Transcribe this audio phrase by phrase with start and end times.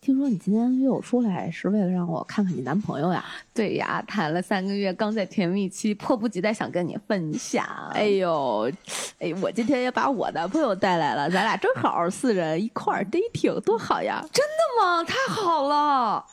[0.00, 3.22] 听说你今天约我出来是为了让我看看你男朋友呀？
[3.52, 7.66] 对呀，谈了三个月，刚在甜蜜期，迫不及待想跟你分享。
[7.92, 8.72] 哎呦，
[9.18, 14.24] 哎，我今天也把我男朋友带来了，咱俩正好四人一块儿 dating，多好呀！
[14.32, 15.04] 真的吗？
[15.04, 16.24] 太好了！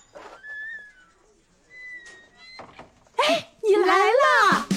[3.18, 4.77] 哎，你来了。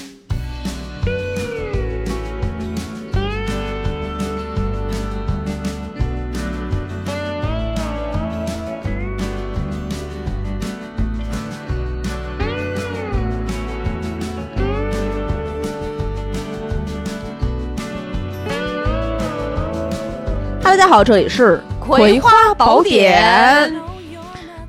[20.70, 23.68] 大家好，这里是《葵花宝典》，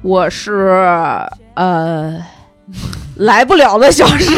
[0.02, 0.76] 我是
[1.54, 2.18] 呃
[3.18, 4.32] 来不了的小石，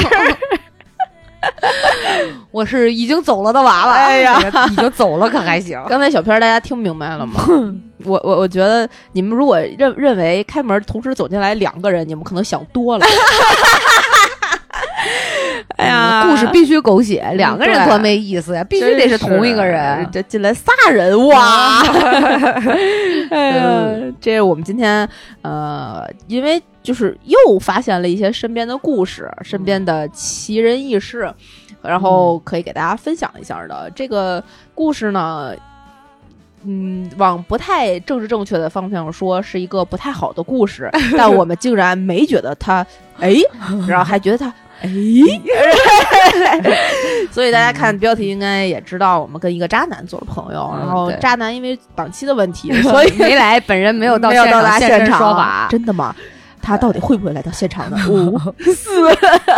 [2.51, 3.93] 我是已经走了的娃娃。
[3.93, 4.41] 哎呀，
[4.71, 5.81] 已经走了可还行？
[5.87, 7.45] 刚才小片大家听明白了吗？
[8.03, 13.05] 我我我觉得你们如果认认为开门同时走进来两个人，你们可能想多了。
[15.83, 20.07] 哎呀，故事必须狗血，两个人多没意思呀，必须得是同一个人。
[20.11, 21.81] 这进来仨人哇！
[23.29, 25.07] 哎呀，这是我们今天
[25.41, 31.29] 呃，因为就是又发现了一些身边的故事，身边的奇人异事，
[31.81, 33.91] 然后可以给大家分享一下的。
[33.93, 34.41] 这个
[34.73, 35.53] 故事呢，
[36.63, 42.85] 嗯，往不太政治正确的方向说，是一个不太好的故事， 但我们竟然没觉得他
[43.19, 43.35] 哎，
[43.87, 44.53] 然后还觉得他。
[44.83, 46.61] 哎，
[47.31, 50.73] 所以大家看标题应该也知道，我们跟一个渣男做了朋友。
[50.77, 55.67] 然后渣男因为档期的问题，所以 没来，本人没有到现场现场说法。
[55.69, 56.13] 真的吗？
[56.61, 57.97] 他到底会不会来到现场呢？
[58.09, 58.39] 五
[58.73, 59.09] 四，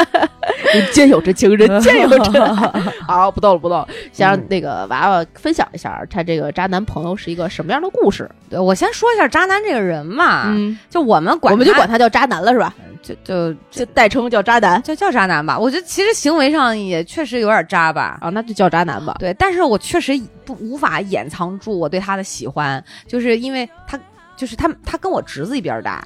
[0.73, 2.72] 人间有真情，人间有真爱。
[3.06, 3.88] 好，不逗了，不逗了。
[4.12, 8.28] 先让那个娃娃分享一下他这个渣男朋友是一个什么样的故事。
[8.50, 10.52] 对我先说一下渣男这个人嘛，
[10.89, 12.73] 就我们管，我们就管他叫渣男了，是吧？
[13.06, 15.59] 就就就代称叫渣男，就叫渣男吧。
[15.59, 18.17] 我觉得其实行为上也确实有点渣吧。
[18.20, 19.16] 啊，那就叫渣男吧。
[19.20, 23.99] 对，但是我确实不无法掩藏住我对他的喜欢，就是因为他
[24.36, 26.05] 就是他他跟我侄子一边大。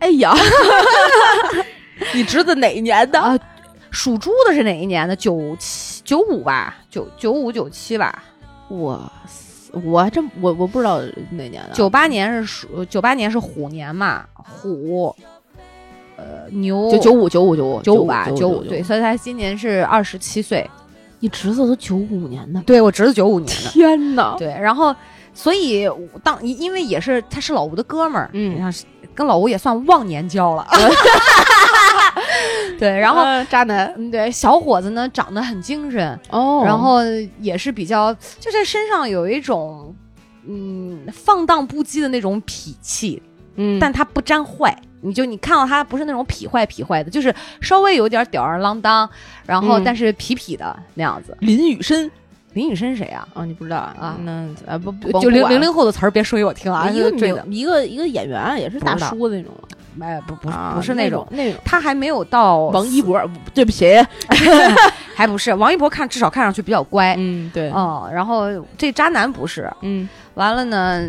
[0.00, 0.34] 哎呀，
[2.12, 3.20] 你侄子哪一年的？
[3.20, 3.38] 啊？
[3.90, 5.14] 属猪的是哪一年的？
[5.14, 8.24] 九七九五吧，九九五九七吧。
[8.68, 9.12] 我
[9.84, 11.00] 我还真我我不知道
[11.30, 11.70] 哪年的。
[11.72, 14.26] 九八年是属九八年是虎年嘛？
[14.34, 15.14] 虎，
[16.16, 20.68] 呃，牛就九五九五九五九五吧，九五对，所以他今年是二十七岁。
[21.20, 22.60] 你侄子都九五年的？
[22.62, 23.70] 对我侄子九五年的。
[23.70, 24.36] 天哪！
[24.38, 24.94] 对，然后
[25.32, 25.88] 所以
[26.22, 28.72] 当因为也是他是老吴的哥们儿，嗯。
[29.16, 30.66] 跟老吴也算忘年交了，
[32.80, 36.98] 对，然后渣男，对，小伙子呢长得很精神哦，然后
[37.38, 39.94] 也是比较就在身上有一种
[40.48, 43.22] 嗯放荡不羁的那种痞气，
[43.54, 49.08] 嗯，但他不沾坏，你就你看到他不是那种痞坏痞坏的，就是稍微有点吊儿郎当，
[49.46, 51.36] 然后但是痞痞的那样子。
[51.40, 52.10] 林雨申。
[52.54, 53.26] 林雨申谁啊？
[53.34, 54.16] 啊，你不知道啊？
[54.22, 56.88] 那啊不就零零零后的词儿别说给我听啊！
[56.88, 57.10] 一个
[57.48, 59.52] 一个一个演员也是大叔的那种，
[60.00, 63.20] 哎不不不是那种那种，他还没有到王一博，
[63.52, 64.00] 对不起，
[65.16, 68.46] 还不是王一博，看至少看上去比较乖，嗯对，哦，然后
[68.78, 71.08] 这渣男不是，嗯，完了呢，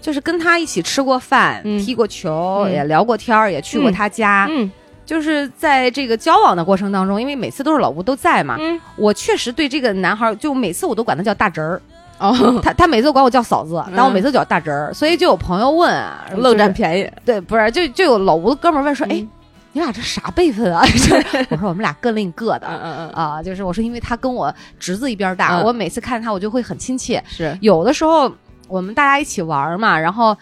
[0.00, 4.70] 就是跟他一起吃过饭，踢过球，也聊过天儿，也去过他家，嗯。
[5.06, 8.56] 就是在这个交往的过程当中，因为每次都是老吴都在嘛，
[8.94, 11.82] 我确实对这个男孩，就每次我都管他叫大侄儿，
[12.18, 19.26] 哦， 他他每次都管我叫嫂子，但我每次叫大侄儿，所以就有朋友问啊，愣占便宜，对，不是，就就有老吴的哥们问说，哎，
[19.72, 20.80] 你俩这啥辈分啊？
[21.50, 27.58] 我说我们俩各另各的，嗯嗯啊，就是我说因为他跟我侄子一边大，我每次看他我就会很亲切，是。
[27.60, 28.32] 有的时候
[28.70, 30.36] 我们大家一起玩嘛，然后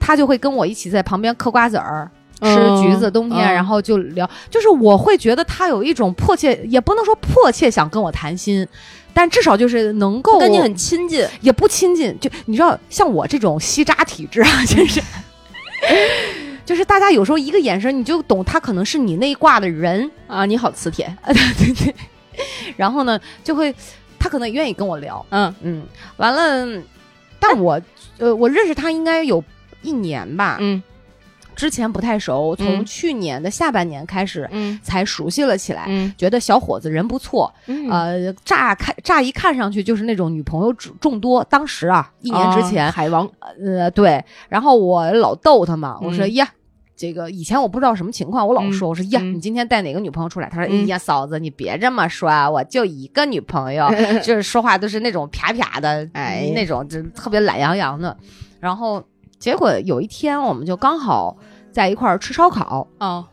[0.00, 2.10] 他就会跟我一起在旁边嗑瓜子儿。
[2.44, 8.66] 吃橘子，冬天，然后就聊，就是我会觉得他有一种迫切，也不能说迫切想跟我谈心，
[9.14, 15.00] 但至少就是能够跟你很亲近，也不亲近，就你知道，像我这种吸渣体质啊， 就是，
[16.64, 20.10] 就是大家有时候一个眼神你就懂，他可能是你那一挂的人。
[20.26, 21.94] 啊，你好磁铁， 对对，
[22.76, 23.72] 然后呢，就会
[24.18, 25.54] 他可能愿意跟我聊，嗯。
[25.62, 25.84] 嗯，
[26.16, 26.82] 完了，
[27.42, 27.78] 但我
[28.18, 29.44] 呃，我认识他应该有
[29.82, 30.82] 一年吧，嗯。
[31.54, 35.84] 之前不太熟，从去年的下半年开始，嗯，才熟悉了起来。
[35.86, 37.52] 嗯，觉得小伙子人不错，
[37.90, 41.44] 呃，乍看乍一看上去就是那种女朋友众多。
[41.44, 43.30] 当时啊，一年之前，海王，
[43.62, 44.24] 呃，对。
[44.48, 46.48] 然后我老逗他嘛，我说呀，
[47.02, 50.48] 这个以前我不知道什么情况，我老说，我说呀，你今天带哪个女朋友出来？
[50.48, 53.90] 他说，哎呀，嫂子，你别这么说，我就一个女朋友，
[54.22, 58.16] 就是说话都是那种啪啪的，哎，那种就特别懒洋洋的。
[58.60, 59.02] 然后。
[59.40, 61.36] 结果有一天，我们就刚好
[61.72, 62.86] 在一块儿吃烧烤。
[62.98, 63.26] 啊，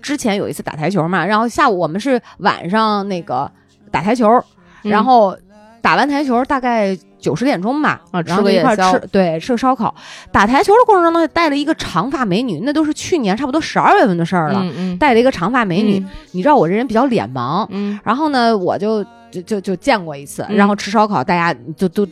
[0.00, 3.50] 之前有一次打台球嘛，然后下午我们是晚上那个
[3.90, 4.40] 打台球，
[4.82, 5.36] 然后
[5.80, 9.94] 打完台球大概九十点钟吧，啊，吃个夜宵，对，吃个烧烤。
[10.30, 14.60] 打台球的过程当中呢，带了一个长发美女，那都是去年差不多十二月份的事儿了。
[14.62, 22.06] 嗯嗯，带了一个长发美女，你知道我这人比较脸盲，嗯，然后呢，我就就就就见过一次，然后吃烧烤，大家就都。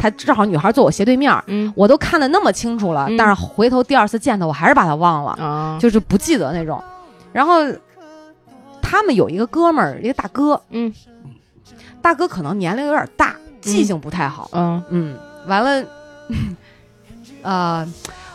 [0.00, 6.80] 她正好女孩坐我斜对面，嗯，我都看得那么清楚了，但是回头第二次见她，我还是把她忘了，就是不记得那种。
[7.32, 7.54] 然后
[8.80, 10.94] 他们有一个哥们儿，一个大哥，嗯，
[12.00, 14.82] 大哥可能年龄有点大，记性不太好，嗯。
[14.90, 15.84] 嗯，完了，
[17.42, 17.86] 呃，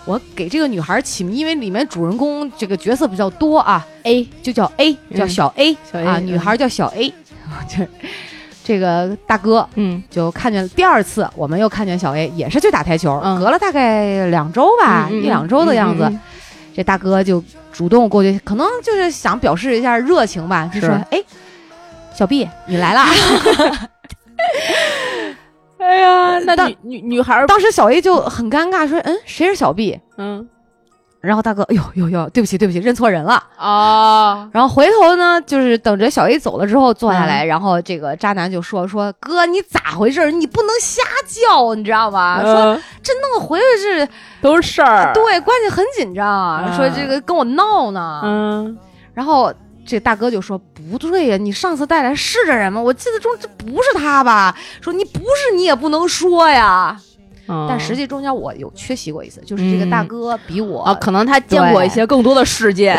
[0.05, 5.75] 我给这个女孩起名，因为里面主人公这个角色比较多啊，A 就叫 A，叫小 A
[6.05, 7.13] 啊，女孩叫小 A，
[7.69, 7.87] 这。
[8.65, 16.09] 这个大哥，嗯，就看见第二次，我们又看见小 A，也是去打台球，隔了大概两周吧，一两周的样子，
[16.73, 17.43] 这大哥就
[17.73, 21.21] 主动过去，可能就是想表示一下热情吧，就说：“哎，
[22.15, 23.03] 小 B，你来了。
[25.83, 30.47] ”哎呀，那女女女孩当时小 A 就很尴尬，说：“嗯，谁是小 B？” 嗯。
[31.19, 34.50] 然后大哥，哎呦呦呦，对不起对不起，认错人了啊！
[34.51, 40.30] 然后回头呢，就是等着小 A 走了之后坐下来，然后这个渣男就说说哥，你咋回事？
[40.33, 42.41] 你不能瞎叫，你知道吗？
[42.41, 44.09] 说这弄回来是
[44.41, 46.75] 都是事儿，对，关系很紧张。
[46.75, 48.77] 说这个跟我闹呢，嗯。
[49.13, 49.53] 然后
[49.85, 52.81] 这大哥就说不对呀，你上次带来是这人吗？
[52.81, 54.56] 我记得中这不是他吧？
[54.81, 57.00] 说你不是你也不能说呀。
[57.45, 62.97] 但实际中间我有缺席过一次，就是这个大哥比我啊，可能他见过一些更多的世界，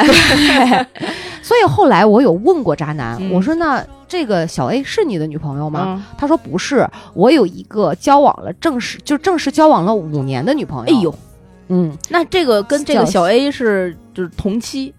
[1.42, 6.04] 所以后来我有问过渣男，我说那这个小 A 是你的女朋友吗？
[6.18, 10.94] 他说不是，我有一个交往了正式就正式交往了五年的女朋友。
[10.94, 11.14] 哎呦，
[11.68, 14.94] 嗯，那这个跟这个小 A 是就是同期，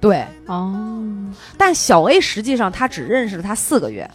[0.00, 0.72] 对哦，
[1.56, 4.08] 但小 A 实际上他只认识了他四个月。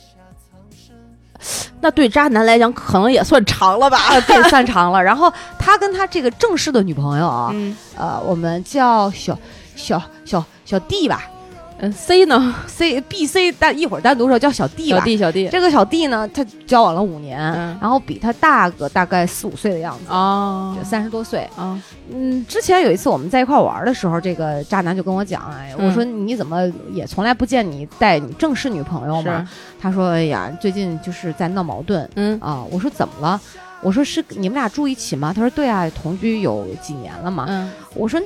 [1.81, 4.00] 那对渣男来讲，可能也算长了吧？
[4.21, 5.03] 对，算长了。
[5.03, 7.53] 然后他跟他这个正式的女朋友啊，
[7.97, 9.38] 呃，我们叫小
[9.75, 11.30] 小小小弟吧。
[11.79, 14.99] 嗯，C 呢？C B C 单一会儿单独说叫小弟吧。
[14.99, 17.39] 小弟小弟，这个小弟呢，他交往了五年，
[17.81, 21.81] 然后比他大个大概四五岁的样子哦，三十多岁啊。
[22.09, 26.61] 嗯，之前有一次我们在一块玩的时候，这个渣男就跟我讲，哎，我说你怎么
[26.93, 29.49] 也从来不见你带你正式女朋友嘛？
[29.81, 32.09] 他说，哎呀，最近就是在闹矛盾。
[32.15, 33.41] 嗯啊，我说怎么了？
[33.81, 35.33] 我说是你们俩住一起吗？
[35.35, 37.45] 他说对啊，同居有几年了嘛。
[37.49, 38.21] 嗯，我说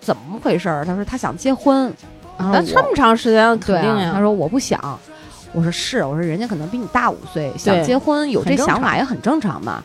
[0.00, 0.68] 怎么回事？
[0.84, 1.92] 他说他想结婚。
[2.38, 4.12] 那这么长时间，肯定呀。
[4.14, 4.98] 他说我不想，
[5.52, 9.82] 我说是，我说人家可能比你大五岁，想结婚有这想法也很正常嘛。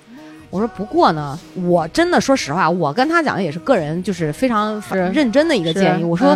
[0.50, 4.81] 我说不过呢，我真的说实话，我跟他讲的也是个人，就是非常
[5.13, 6.04] 认真的一个建议。
[6.04, 6.36] 我说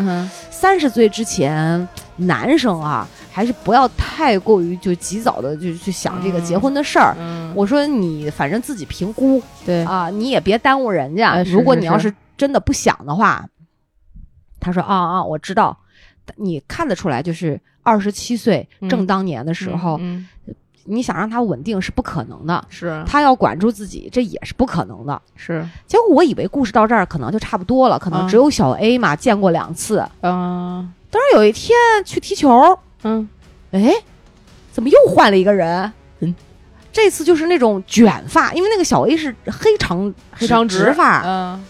[0.52, 1.88] 三十岁之前，
[2.18, 7.18] 男生啊，还是不要太过于就及早的就去想这个结婚的事儿。
[7.56, 11.42] 我说你反正自己评估，对啊，你也别耽误人家。
[11.46, 13.44] 如果你要是真的不想的话，
[14.60, 15.76] 他说啊啊，我知道。
[16.36, 20.00] 你看得出来，就是二十七岁正当年的时候，
[20.86, 22.64] 你想让他稳定是不可能的。
[22.70, 25.22] 是他要管住自己，这也是不可能的。
[25.36, 25.66] 是。
[25.88, 30.06] 结果我以为故事到这儿可能就差不多了，可能只有小 A 嘛见过两次。
[30.22, 30.92] 嗯。
[31.10, 33.30] 但是有一天去踢球，嗯，
[33.72, 33.94] 哎，
[34.72, 35.92] 怎么又换了一个人？
[36.20, 36.34] 嗯，
[36.92, 41.22] 这次就是那种卷发，因为那个小 A 是黑长黑长直发。
[41.24, 41.64] 嗯。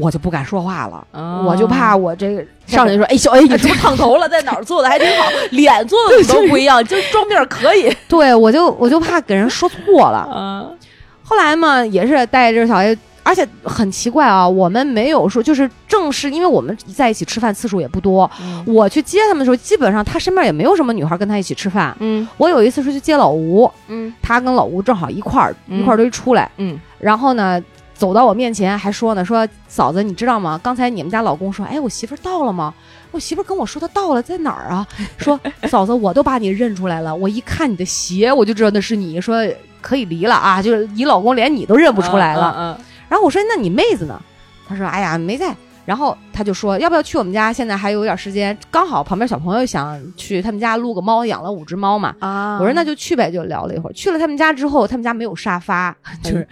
[0.00, 1.06] 我就不敢说话了，
[1.46, 4.28] 我就怕我这个上去说，哎，小 A， 你是不是烫头了？
[4.28, 7.94] 在哪儿做的还挺好，脸做的都不一样，就妆面可以。
[8.08, 10.28] 对，我就我就怕给人说错了。
[10.34, 10.76] 嗯，
[11.22, 18.28] 后来嘛，也是带着小 A，而且很奇怪啊，我们没有说，就是正是，因为我们在一起吃饭次数也不多。
[18.66, 21.94] 我去接他们的时候，基本上他身边也没有什么女孩跟他一起吃饭。
[22.00, 27.62] 嗯，我有一次是去接老吴，嗯，他跟老吴正好一块儿一块儿都出来，嗯，然后呢。
[28.00, 30.58] 走到我面前还说呢，说嫂子，你知道吗？
[30.62, 32.72] 刚才你们家老公说，哎，我媳妇到了吗？
[33.10, 34.86] 我媳妇跟我说她到了，在哪儿啊？
[35.18, 35.38] 说
[35.68, 39.20] 嫂子，我都把你认出来了，我一看你的鞋，我就知道那是你。
[39.20, 39.36] 说
[39.82, 42.54] 可以离了啊，就是你老公连你都认不出来了。
[42.56, 44.18] 嗯，然后我说，那你妹子呢？
[44.66, 45.54] 他说，哎呀，没在。
[45.86, 47.52] 然后他就说：“要不要去我们家？
[47.52, 53.92] 现在还有点时间，刚好旁边小朋友想去他们家撸个猫，养了五只猫嘛。”啊，我说那就去呗，就聊了一会儿。
[53.92, 56.46] 去了他们家之后，他们家没有沙发， 就是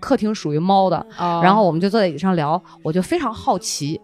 [0.00, 1.06] 客厅属于猫的。
[1.42, 4.00] 然后我们就坐在椅子上聊，我就非常好奇，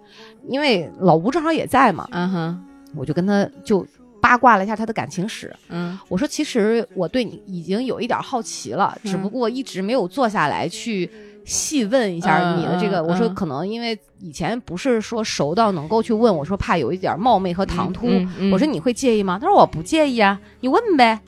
[0.48, 2.06] 因为老吴正好也在嘛。
[2.12, 2.64] 嗯哼，
[2.94, 3.84] 我就跟他就
[4.20, 5.52] 八卦了一下他的感情史。
[5.70, 11.10] 嗯，我说其实我对你已经有一点好奇了，只不过一直没有坐下来去。
[11.50, 13.02] 细问一下你的这个。
[13.02, 18.06] 我说可能因为以前不是说熟到能够去问，我说怕有一点冒昧和唐突。
[18.52, 19.36] 我说你会介意吗？
[19.40, 21.18] 他说我不介意啊，你问呗。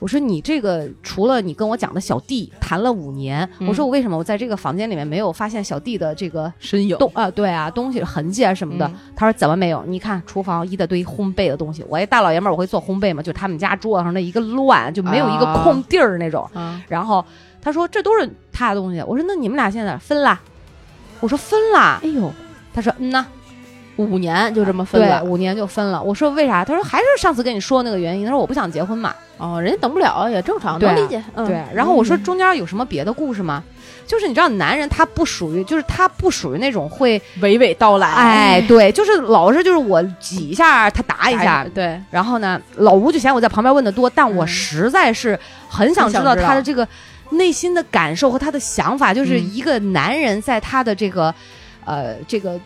[0.00, 8.88] 我说你这个除了你跟我讲的小弟谈了五年，我说我为什么我在这个房间里面没有发现小弟的这个身影东啊对啊东西痕迹啊什么的？
[9.16, 9.84] 他说怎么没有？
[9.88, 16.48] 你看厨房一大堆烘焙的东西，我一大老爷们儿我会做烘焙嘛，就他们家桌子上那一个乱就没有一个空地儿那种。
[16.86, 17.24] 然后
[17.68, 19.02] 他说这都是他的东西。
[19.02, 20.40] 我说那你们俩现在分了？
[21.20, 22.00] 我说分了。
[22.02, 22.32] 哎呦，
[22.72, 23.26] 他说嗯呐。
[23.96, 26.00] 五年就这么分了，五年就分了。
[26.00, 26.64] 我说为啥？
[26.64, 28.24] 他说还是上次跟你说那个原因。
[28.24, 29.12] 他说我不想结婚嘛。
[29.38, 31.20] 哦，人家等不了也正常，能理解。
[31.34, 31.64] 对。
[31.74, 33.62] 然后我说中间有什么别的故事吗？
[34.06, 38.06] 就是你知道，男人他不属于，就是他不属于那种会娓娓道来。
[38.08, 41.66] 哎，对，就是老是就是我挤一下他答一下。
[41.74, 42.00] 对。
[42.08, 45.36] 然后呢，老吴就嫌我在旁边问的多，但我实在是
[45.68, 46.86] 很想知道他的这个
[47.30, 49.12] 内心的感受和他的想法。
[49.12, 51.34] 就是一个男人在他的这个
[51.84, 52.60] 呃这个。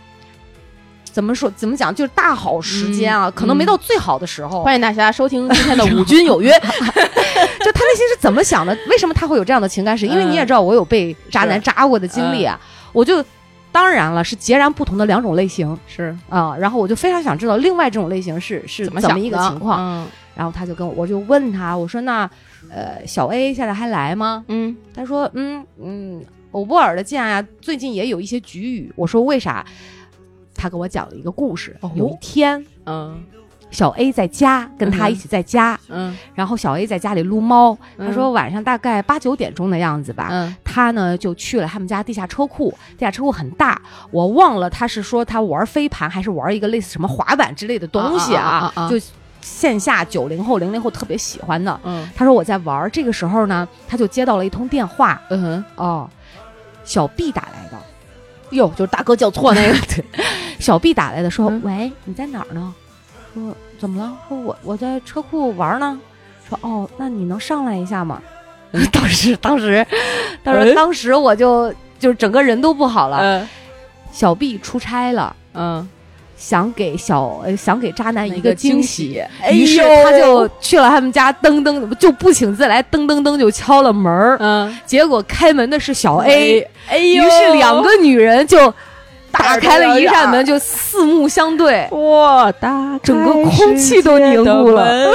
[1.04, 1.50] 怎么说？
[1.54, 1.95] 怎么讲？
[1.95, 4.62] 就是大好时间啊，可能没到最好的时候。
[4.64, 6.50] 欢迎大家收听今天的《五军有约》。
[6.64, 8.75] 就他内心是怎么想的？
[8.88, 10.07] 为什么他会有这样的情感史？
[10.07, 12.59] 因为你也知道，我有被渣男渣过的经历啊。
[12.95, 13.23] 我就
[13.71, 15.78] 当然了，是截然不同的两种类型。
[15.87, 20.09] 是啊，然后我就非常想知道另外这种类型是是怎么一个情况。
[20.35, 22.26] 然后他就跟我，我就问他，我说那
[22.73, 24.45] 呃，小 A 现在还来吗？
[24.49, 28.93] 嗯，他说嗯嗯，偶尔尔的见啊，最近也有一些局语。
[28.97, 29.64] 我说为啥？
[30.55, 31.76] 他跟我讲了一个故事。
[31.95, 33.23] 有一天，嗯，
[33.71, 37.76] 小 A 在家跟他一起在家，嗯，然后小 A 在家里撸猫。
[37.99, 42.73] 他说晚上大概八九点钟的样子吧，嗯，他呢就去了他们家地下车库。
[42.97, 48.73] 地下车库很大，我忘了他是说他玩飞盘还是玩一个类似什么滑板之类的东西啊？
[48.88, 48.97] 就
[49.42, 51.78] 线下九零后、零零后特别喜欢的。
[51.84, 55.20] 嗯，他说我在玩儿，这个时候呢，他就接到了一通电话。
[55.28, 56.11] 嗯哼，哦，
[56.84, 57.76] 小 B 打来的。
[58.50, 59.78] 哟，就是大哥叫错那个。
[60.58, 62.75] 小 B 打来的，说：“喂，你在哪儿呢？
[63.34, 64.16] 说怎么了？
[64.28, 66.00] 说我我在车库玩呢。
[66.49, 68.22] 说哦，那你能上来一下吗？
[68.92, 69.87] 当时，当时，
[70.44, 73.46] 他说当时我就就整个人都不好了。
[74.11, 75.88] 小 B 出差了，嗯，
[76.42, 79.22] 想给小想给渣男一个惊喜，
[79.52, 84.37] 于是他就去了他们家，噔噔就不请自来，噔噔噔就敲了门儿。
[84.40, 88.75] 嗯，结果开门的是小 A，哎呦，于是两个女人就。”
[89.34, 92.52] 打开了一扇门，就四目相对，哇！
[92.52, 95.11] 打整个空气都凝固了。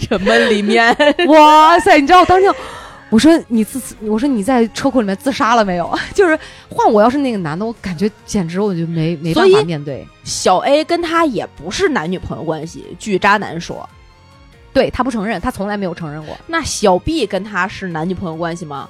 [0.00, 0.96] 这门 里面，
[1.26, 2.00] 哇塞！
[2.00, 2.50] 你知道我当时，
[3.14, 5.88] 我说你自，我说你在车库里面自杀了没有？
[6.12, 6.36] 就是
[6.68, 10.04] 换我要是那个男的，我感觉简直我就没没办法面对。
[10.24, 13.88] 小 A 跟他也不是男女朋友关系，据渣男说，
[14.72, 16.36] 对他不承认，他从来没有承认过。
[16.48, 18.88] 那小 B 跟他是男女朋友关系吗？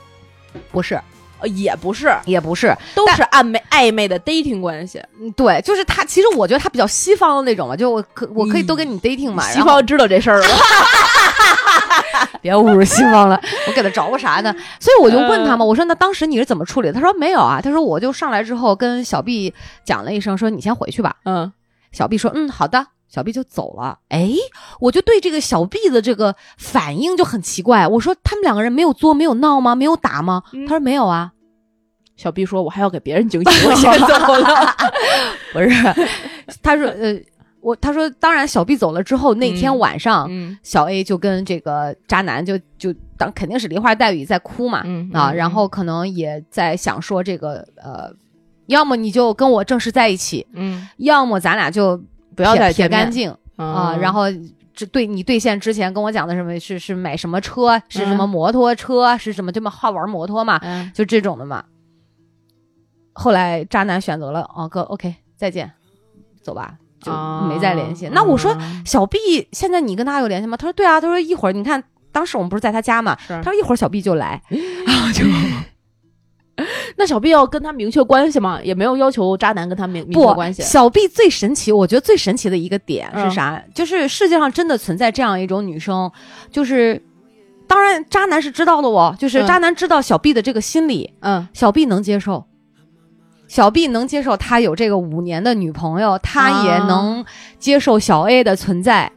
[0.72, 0.98] 不是。
[1.56, 5.02] 也不是，也不是，都是暧昧暧昧的 dating 关系。
[5.36, 6.02] 对，就是他。
[6.02, 9.42] 其实我觉得他比较西方的那种嘛，就我可我可以都跟你 dating 嘛。
[9.50, 10.46] 西方知道这事儿了，
[12.40, 13.40] 别侮辱西方了。
[13.66, 14.54] 我给他找个啥呢？
[14.80, 16.90] 所以我就问他嘛，我说那当时你是怎么处理？
[16.92, 17.60] 他说没有啊。
[17.62, 19.52] 他说我就上来之后跟小 B
[19.84, 21.16] 讲了一声，说你先回去吧。
[21.24, 21.52] 嗯，
[21.92, 23.98] 小 B 说嗯好的，小 B 就走了。
[24.08, 24.30] 哎，
[24.80, 27.86] 我就对这个小 B 的这个反应就很奇怪。
[27.86, 29.74] 我说他们两个人没有作没有闹吗？
[29.74, 30.42] 没有打吗？
[30.68, 31.30] 他说没有啊。
[32.16, 34.76] 小 B 说：“我还要给别人惊喜，我先走了。
[35.52, 35.70] ”不是，
[36.62, 37.12] 他说：“呃，
[37.64, 40.28] 我他说，当然，小 B 走了之后，那天晚上，
[40.62, 48.14] 小 A 就跟这个渣男就就当肯定是梨花带雨在哭嘛，啊，然后可能也在想说这个呃，
[48.66, 51.98] 要么你就跟我正式在一起，嗯，要么咱俩就
[52.36, 54.24] 不要再撇干净啊，然后
[54.74, 60.60] 这对你兑现之前跟我讲的什么是是买什么车，是什么摩托车，是什么这么好玩摩托嘛，
[60.92, 61.64] 就这种的嘛。”
[63.16, 65.72] 后来渣男选择了哦哥，OK，再见，
[66.42, 67.12] 走吧，就
[67.48, 68.08] 没再联系。
[68.12, 69.18] 那我说小 B
[69.52, 70.56] 现在你跟他有联系吗？
[70.56, 74.40] 他说对啊，他说一会儿你看当时我们不是在他家嘛，他说一会儿小 B 就来，
[74.86, 75.24] 然后就
[76.96, 78.60] 那小 B 要跟他明确关系吗？
[78.62, 80.62] 也没有要求渣男跟他明明确关系。
[80.62, 83.60] 小 B 最神奇，我觉得最神奇的一个点是啥？
[83.74, 86.10] 就是世界上真的存在这样一种女生，
[86.52, 87.02] 就是
[87.66, 92.44] 当然渣男是知道的哦，就是渣男知道小 B 的这个心理，嗯，小 B 能接受。
[93.54, 97.24] 小 B 能接受他有这个五年的女朋友，他也能
[97.56, 99.12] 接受小 A 的存在，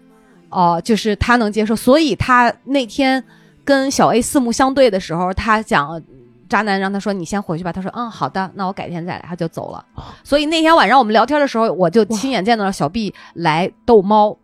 [0.50, 3.24] 哦，就是他能接受，所以他那天
[3.65, 6.00] 跟小 A 四目相对的时候，他讲
[6.48, 9.84] 渣男让他说你先回去吧，他说嗯好的，那我改天再来，他就走了。
[10.24, 14.38] 所以那天晚上我们聊天的时候，我就亲眼见到了小 B 来逗猫，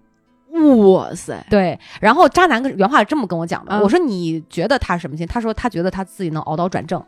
[0.88, 1.80] 哇塞，对。
[2.02, 5.28] 然后渣男跟原话是这么跟我讲的，我说你觉得他什么心？
[5.28, 7.00] 他说他觉得他自己能熬到转正。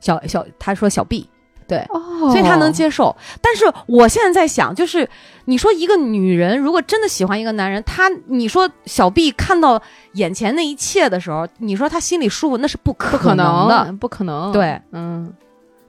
[0.00, 1.28] 小小他说小 B。
[1.70, 1.86] 对，
[2.30, 3.16] 所以他能接受。
[3.40, 5.08] 但是我现在在想，就是
[5.44, 9.80] 你说一个女人如果真的喜欢一个男人，她你说小 B 看到
[10.14, 14.50] 眼前那一切的时候，你说他心里舒服，那是不可能的，不可能。
[14.52, 15.32] 对，嗯。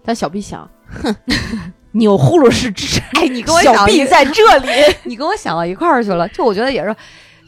[0.04, 0.70] 但小 B 想，
[1.04, 1.16] 哼，
[1.92, 4.70] 钮祜禄氏之臣，哎，你跟我小 B 在这里，
[5.04, 6.28] 你跟我想到一块儿去了。
[6.30, 6.96] 就我觉得也是。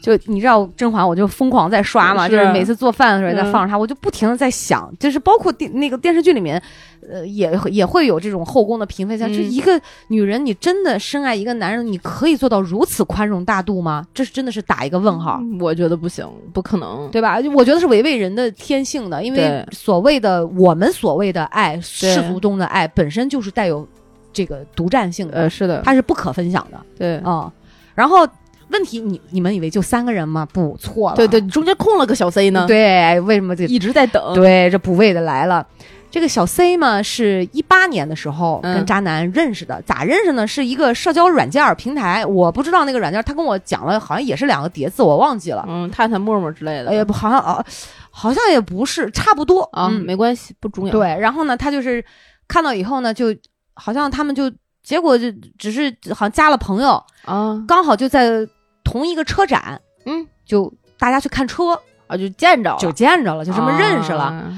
[0.04, 6.62] 就你知道甄嬛，我就疯狂在刷嘛，就是每次做饭的时候也在放着它，我就不停的在想，就是包括电那个电视剧里面，
[7.10, 14.06] 呃，也也会有这种后宫的嫔妃，像就一个女人，你真的深爱一个男人，你可以做到如此宽容大度吗？
[14.12, 15.40] 这是真的是打一个问号。
[15.58, 17.38] 我觉得不行，不可能，对吧？
[17.54, 23.88] 我觉得是违背人的天性的，因为所谓的我们所谓的爱，世俗中的爱本身就是带有
[24.34, 27.50] 这个独占性的，呃，是的，它是不可分享的，对，啊，
[27.94, 28.28] 然后。
[28.74, 30.44] 问题，你你们以为就三个人吗？
[30.52, 32.66] 不错了，对对，中间空了个小 C 呢。
[32.66, 34.34] 对，为什么这一直在等？
[34.34, 35.64] 对，这补位的来了。
[36.10, 40.46] 这个小 C 嘛，是一八年的时候跟渣男认识的，咋认识呢？
[40.46, 45.64] 是一个社交软件平台，我不知道那个软件，他跟我讲了，好像也是两个叠字，我忘记了。
[45.68, 46.90] 嗯，探探、陌陌之类的。
[46.90, 47.64] 哎呀，不，好像啊，
[48.10, 50.92] 好像也不是，差不多啊，没关系，不重要。
[50.92, 52.04] 对，然后呢，他就是
[52.46, 53.34] 看到以后呢，就
[53.74, 54.48] 好像他们就
[54.84, 56.90] 结果就只是好像加了朋友
[57.24, 58.46] 啊，刚好就在。
[58.94, 61.72] 同一个车展，嗯，就大家去看车
[62.06, 64.54] 啊，就见着，就见着了，就这么认识了。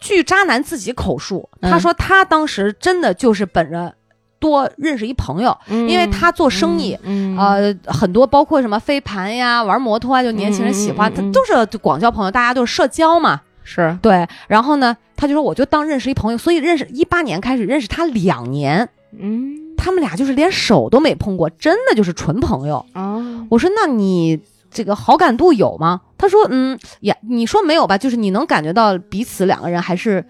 [0.00, 3.94] 据渣男自己口述，他说他当时真的就是本着
[4.38, 6.98] 多认识一朋友，因为他做生意，
[7.36, 13.98] 呃，很多包括什么飞盘呀、玩摩托啊，就年轻人喜欢，他都是广交朋友，大家都是社交嘛，是。
[14.00, 14.26] 对。
[14.48, 19.59] 然后呢，他就说我就当认识一朋友，所以认识一八年开始认识他两年，嗯。
[19.82, 23.46] 他们俩就是连手都没碰过，真的就是纯朋友哦。
[23.50, 24.38] 我说：“那你
[24.70, 27.96] 这个好感度有吗？”他说：“嗯，呀，你说没有吧？
[27.96, 30.26] 就是你能感觉到彼此两个人还是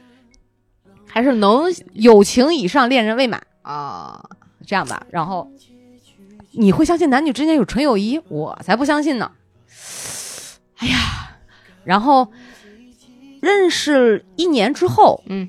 [1.09, 1.65] 还是能
[1.95, 4.25] 友情以上，恋人未满啊，
[4.65, 5.05] 这样吧。
[5.11, 5.51] 然后
[6.53, 8.21] 你会相信男女之间有纯友谊？
[8.29, 9.33] 我才不相信呢。
[10.79, 11.39] 哎呀，
[11.83, 12.29] 然后
[13.41, 15.49] 认识一年之后，嗯，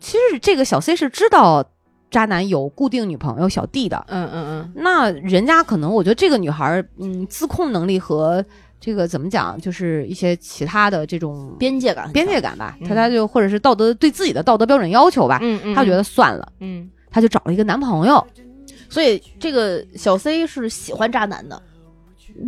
[0.00, 1.68] 其实这个小 C 是知道。
[2.12, 8.44] 渣男有固定女朋友小弟的，嗯嗯嗯，那人家可能我觉得这个女孩嗯，自控能力和
[8.78, 18.24] 这个怎么讲，就是一些其他的这种边界感，边界感吧，他他就或者是道德对自己的道德标准要求吧，嗯嗯，他觉得算了，嗯，他就找了一个男朋友，
[18.88, 21.60] 所以这个小 C 是喜欢渣男的，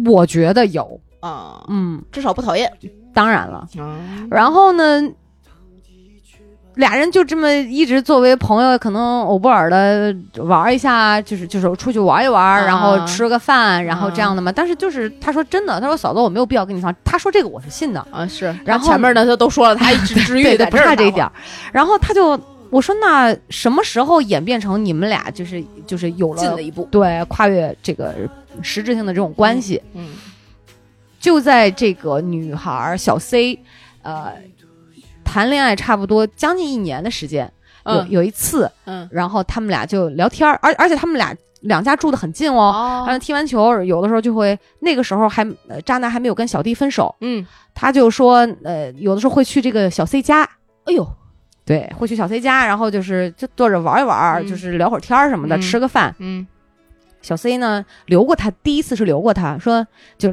[0.04, 1.00] 我觉得有。
[1.20, 2.70] 啊，嗯，至少不讨厌，
[3.14, 3.66] 当然了，
[4.30, 5.02] 然后呢？
[6.76, 14.50] 俩人就这么一直作为朋友，可能偶不尔的玩一下，就是就是出去玩一玩，然后吃个饭，然后这样的嘛。
[14.50, 16.94] 但是就是他说真的，他说嫂子我没有必要跟你放。
[17.04, 18.54] 他说这个我是信的啊，是。
[18.64, 21.30] 然后前面呢他都说了，他一直 治愈的不差这一点。
[21.72, 22.38] 然后他就
[22.70, 28.14] 我说那什么时候演变成你们俩就是就是有了进了一步，对跨越这个
[28.62, 29.80] 实质性的这种关系？
[29.92, 30.08] 嗯，
[31.20, 33.60] 就在这个女孩小 C，
[34.02, 34.32] 呃。
[35.34, 37.50] 谈恋爱差不多将近一年的时间，
[37.84, 45.44] 有有一次，嗯，然后他们俩就聊天而而且他们俩两家住的很近哦，然后踢完球，有的时候就会那个时候还
[45.84, 47.44] 渣男还没有跟小弟分手，嗯，
[47.74, 50.48] 他就说，呃，有的时候会去这个小 C 家，
[50.84, 51.04] 哎呦，
[51.64, 56.46] 对，会去小 C 家，然后就是就坐着玩一玩，就是聊会儿天什么的，吃个饭，嗯，
[57.22, 59.84] 小 C 呢留过他，第一次是留过他，说
[60.16, 60.32] 就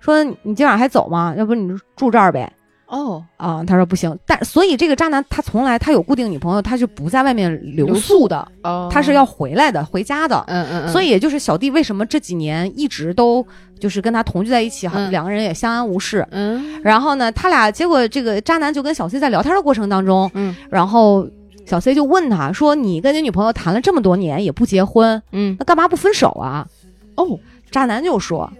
[0.00, 1.36] 说你今晚还走吗？
[1.38, 2.52] 要不你住这儿呗。
[2.90, 8.46] 哦啊，他说不行，但所以这个渣男他从来他有固定女朋友，他就不在外面留宿的，
[8.90, 10.42] 他是要回来的，回家的。
[10.48, 13.46] 嗯嗯，所以也就是小弟为什么这几年一直都
[13.78, 16.26] 就是跟他同居在一起，两个人也相安无事。
[16.32, 21.24] 嗯，然后呢，他俩结果这个渣男就跟小 C 在聊天的过程当中，嗯，然后
[21.66, 26.66] 小 C 就问他说：“你跟你女朋友谈了这么多年也不结婚，嗯，那干嘛不分手啊？”
[27.14, 27.38] 哦，
[27.70, 28.50] 渣男就说。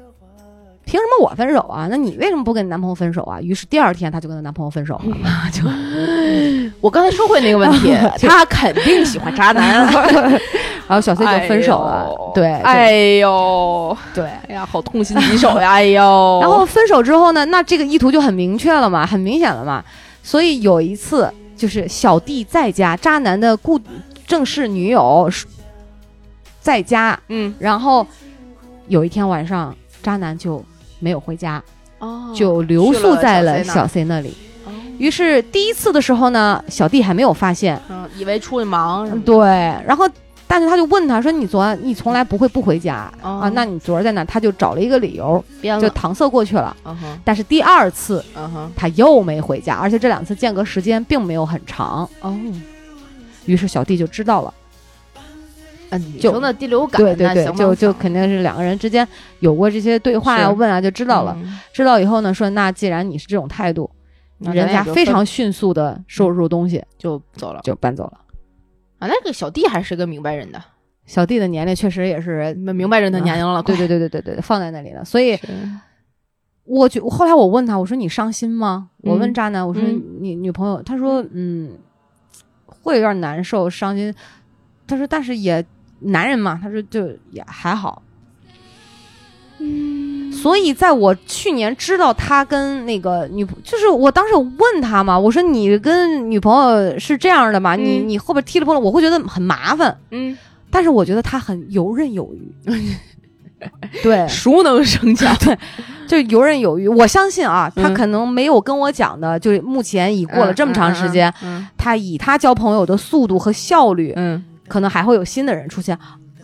[0.91, 1.87] 凭什么我分手啊？
[1.89, 3.41] 那你为什么不跟你男朋友分手啊？
[3.41, 5.17] 于是第二天她就跟她男朋友分手了。
[5.53, 5.63] 就
[6.83, 7.95] 我刚才说回那个问题，
[8.27, 9.85] 她肯定喜欢渣男，
[10.89, 12.09] 然后小 C 就分手了。
[12.35, 15.71] 对，哎呦，对，哎呀，好痛心疾首呀！
[15.75, 19.85] 哎呦，然后分手之后呢，那这个意图就很明确了嘛，很明显了嘛。
[20.25, 23.81] 所以有一次，就是小弟在家，渣男的故
[24.27, 25.31] 正式女友
[26.61, 28.05] 在家，嗯，然后
[28.89, 29.73] 有一天晚上，
[30.03, 30.61] 渣男就。
[31.01, 31.63] 没有回家，
[31.99, 34.33] 哦，就留宿在了小 C 那里。
[34.99, 39.19] 于是第一次的时候呢，小弟还没有发现，嗯，以为出去忙。
[39.23, 39.47] 对，
[39.87, 40.07] 然后
[40.47, 43.51] 但是他就问他说：“你昨你从来不会不回家啊？
[43.55, 46.77] 那你昨儿在哪？”他就找了一个理由，就搪塞过去了。
[47.25, 48.23] 但是第二次，
[48.77, 52.07] 他又没回家，而且这两次间隔时间并没有很长。
[52.21, 52.37] 哦，
[53.47, 54.53] 于是小弟就知道了。
[55.91, 59.07] 嗯，女生的第六感，对对对，就就肯定是两个人之间
[59.41, 61.37] 有过这些对话呀、问啊，就知道了。
[61.73, 63.91] 知道以后呢，说那既然你是这种态度，
[64.39, 68.21] 人家非常迅速的收拾东西就走了，就搬走了。
[69.01, 70.63] 啊，那个小弟还是个明白人的，
[71.07, 73.63] 小弟的年龄确实也是明白人的年龄了。
[73.63, 75.05] 对对对对对对，放在那里了。
[75.05, 75.37] 所以，
[76.65, 78.91] 我觉后来我问他，我说你伤心吗？
[78.99, 79.83] 我问渣男，我说
[80.21, 81.73] 你女朋友，他说嗯，
[82.67, 84.15] 会有点难受、伤心。
[84.87, 85.67] 他说，但是也。
[86.01, 88.03] 男人嘛，他说就也还好，
[89.59, 97.77] 嗯，所以在我去年知道他跟那个女，就是我当时问他嘛，我说你跟女朋友是这样的吗？
[97.77, 100.37] 你你后边踢了碰了，我会觉得很麻烦，嗯，
[100.71, 102.51] 但是我觉得他很游刃有余，
[104.03, 105.59] 对，熟能生巧， 对，
[106.09, 106.89] 就游刃有余。
[106.89, 111.31] 我相信啊，他可能没有跟我讲的，就目前已过了这么长时间，
[111.77, 114.43] 他以他交朋友的速度和效率，嗯。
[114.71, 115.99] 可能还会有新的人出现。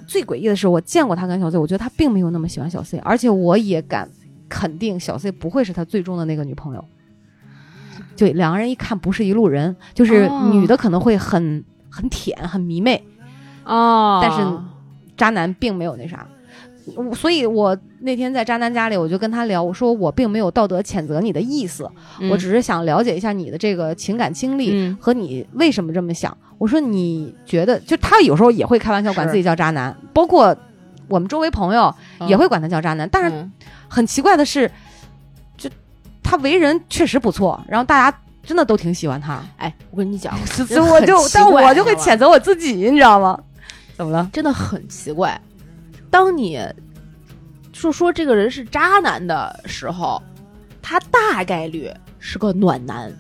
[0.07, 4.09] 最诡异的是，我见过他跟小 C，我觉得他并没有那么喜欢小 C，而且我也敢
[4.49, 6.85] 肯定，小 C 不会是他最终的那个女朋友。
[8.15, 13.03] 就两个人一看不是一路人，就是女的可能会很很舔、很迷妹
[13.65, 14.39] 哦，但是
[15.17, 16.27] 渣男并没有那啥。
[17.15, 21.91] 所以，我那天在渣男家里，我就跟他聊，我说我并没有道德谴责你的意思，
[22.31, 26.37] 我只是想了解一下你的这个情感经历和你为什么这么想。
[26.59, 30.57] 我说你觉得，就他有时候也会开玩笑管自己叫渣男，包括
[31.09, 31.93] 我们周围朋友
[32.29, 33.09] 也会管他叫渣男。
[33.11, 33.49] 但是
[33.89, 34.71] 很奇怪的是，
[35.57, 35.69] 就
[36.23, 39.43] 他为人确实不错，然后大家真的都挺喜欢他。
[39.57, 43.39] 哎，我跟你讲， 所以我就但我就会谴责我自己，你知道吗？
[43.97, 44.29] 怎么了？
[44.33, 45.41] 真的很奇怪。
[46.17, 46.59] 当你
[47.75, 50.23] 说说这个人是渣男的时候，
[50.81, 53.13] 他大概率是个暖男，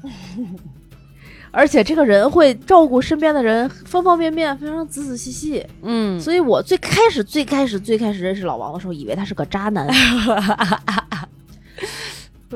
[1.52, 5.62] 而且这个人会照顾身边的人，方方面面非常仔仔细细。
[5.82, 9.86] 嗯，所以我最开始、最开始、最开始认识老王的时候，以为他是个渣男。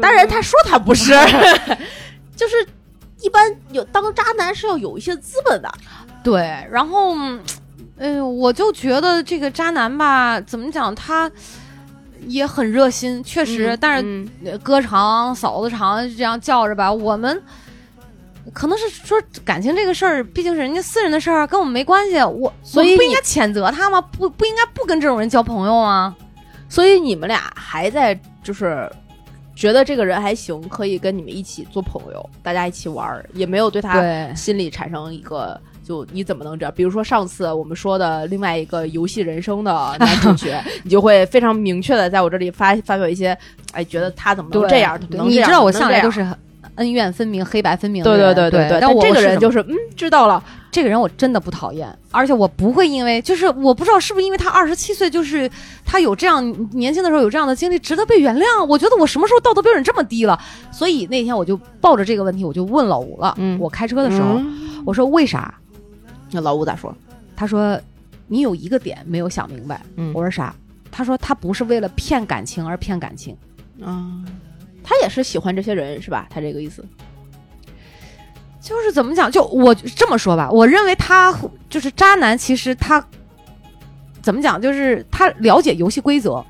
[0.00, 1.12] 当然，他说他不是，
[2.34, 2.66] 就是
[3.20, 5.70] 一般有当渣男是要有一些资本的。
[6.24, 7.14] 对，然后。
[8.02, 11.30] 嗯，我就觉得这个渣男吧，怎么讲，他
[12.26, 13.76] 也很热心，确实。
[13.78, 17.42] 但是哥长嫂子长这样叫着吧，我们
[18.54, 22.16] 可能是说感情这个事儿，毕竟是人家私人的事儿，跟我们没关系。
[22.22, 24.00] 我所以不应该谴责他吗？
[24.00, 26.16] 不不应该不跟这种人交朋友吗？
[26.70, 28.90] 所以你们俩还在就是
[29.54, 35.60] 觉得这个人还行，可以跟你们一起做朋友，大家一起玩儿，也没有对他心里产生一个。
[35.82, 36.72] 就你怎么能这样？
[36.76, 43.36] 比如说上次我们说的另外一个游戏人生的男主角， 你就会非常明确的在我这里发发表一些，
[43.72, 44.98] 哎，觉得他怎么能这样？
[45.26, 46.24] 你知道我向来都是
[46.76, 48.34] 恩怨分明、黑白分明的人。
[48.34, 48.80] 对对对对对。
[48.80, 55.50] 但这个人就是嗯，知道了，这个人我真的不讨厌，而且我不会因为就是我不知道是不是因为他二十七岁，就是
[55.84, 58.64] 他有这样年轻的时候有这样的经历，值得被原谅。
[58.64, 60.38] 我觉得我什么时候道德标准这么低了？
[60.70, 63.34] 所以那天我就抱着这个问题，我就问老吴了。
[63.38, 64.40] 嗯，我开车的时候，
[64.84, 65.52] 我说为啥？
[66.30, 66.94] 那老五咋说？
[67.36, 67.80] 他说
[68.28, 70.54] ：“你有一个点没有想明白。”嗯，我说啥？
[70.90, 73.36] 他说他不是为了骗感情而骗感情，
[73.82, 74.22] 啊，
[74.82, 76.26] 他也是喜欢这些人是吧？
[76.28, 76.84] 他这个意思，
[78.60, 79.30] 就是怎么讲？
[79.30, 81.34] 就我这么说吧，我认为他
[81.68, 82.36] 就是渣男。
[82.36, 83.04] 其实他
[84.20, 84.60] 怎么讲？
[84.60, 86.44] 就是他了解游戏规则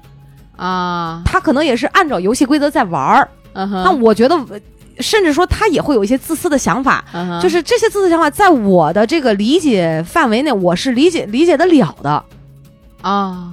[0.57, 3.29] 啊，他可能也是按照游戏规则在玩儿。
[3.53, 4.37] 嗯哼，那我觉得。
[5.01, 7.05] 甚至说他也会有一些自私的想法，
[7.43, 12.25] 就是这些自私想法，在我的这个理解范围内，我是理解理解得了的
[13.03, 13.53] 啊。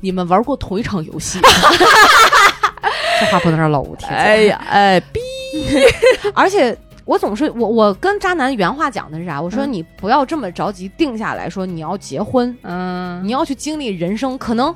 [0.00, 1.40] 你们玩过同一场游戏，
[3.18, 4.08] 这话不能让老吴听。
[4.08, 5.20] 哎呀，哎逼！
[6.34, 9.40] 而且我总是我我跟渣男原话讲的是啥？
[9.40, 14.74] 我说你不要这么着急定下来说你要结婚，嗯，你要去经历人生，可能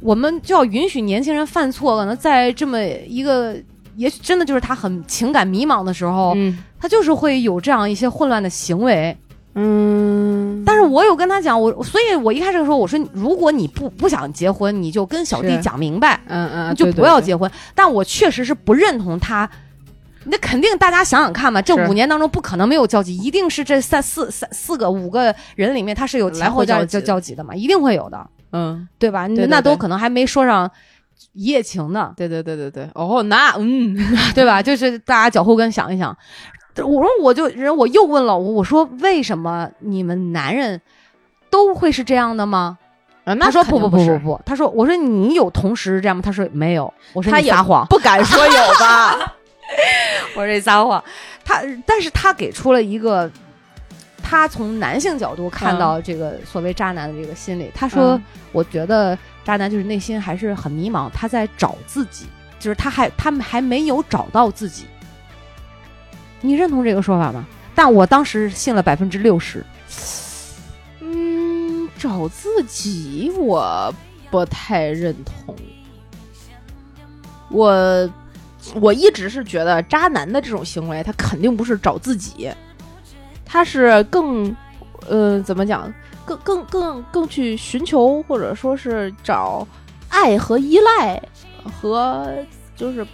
[0.00, 3.56] 我们就要允许年轻人犯错，可能在这么一个。
[4.00, 6.34] 也许真的就是他很情感迷茫的时候，
[6.80, 9.14] 他就是会有这样一些混乱的行为。
[9.54, 17.50] 嗯，但是我有跟他讲，我所以，我一开始说，我说如果你不不想结婚，你就跟小弟讲明白，嗯嗯，就不要结婚。
[17.74, 19.48] 但我确实是不认同他。
[20.24, 28.26] 那肯定，大家想想看嘛，这五年当中不可能没有交集，一定是这三四三四个五个人里面，他是有前后交交交集的嘛，一定会有的。
[28.52, 29.26] 嗯，对吧？
[29.48, 30.70] 那都可能还没说上。
[31.32, 32.12] 一夜情呢？
[32.16, 33.96] 对对对对对，哦，那嗯，
[34.34, 34.62] 对吧？
[34.62, 36.16] 就是大家脚后跟想一想，
[36.76, 40.80] 我说我就人我又问老吴，我说为什么你们男人
[41.50, 42.78] 都会是这样的吗？
[43.38, 46.22] 他说不不不不不，他说我说你有同时这样吗？
[46.24, 49.16] 他说没有，我说他撒谎，不敢说有吧？
[50.34, 51.02] 我说你撒谎，
[51.44, 53.30] 他但是他给出了一个
[54.20, 59.16] 他从男性角度看到这个所谓渣男的这个心理，他说我觉得
[59.50, 62.26] 渣男就是内心还是很迷茫，他在找自己，
[62.60, 64.84] 就是他还他们还没有找到自己。
[66.40, 67.44] 你认同这个说法吗？
[67.74, 69.66] 但我当时信了百分之六十。
[71.00, 73.92] 嗯，找自己我
[74.30, 75.56] 不太认同。
[77.48, 78.08] 我
[78.74, 82.48] 我一直是觉得渣男的这种行为，他肯定不是找自己，
[83.44, 84.54] 他是更
[85.08, 85.92] 呃怎么讲，
[86.36, 89.66] 更更更更去寻求或者说是找
[90.08, 91.22] 爱和依赖
[91.64, 92.32] 和
[92.74, 93.04] 就是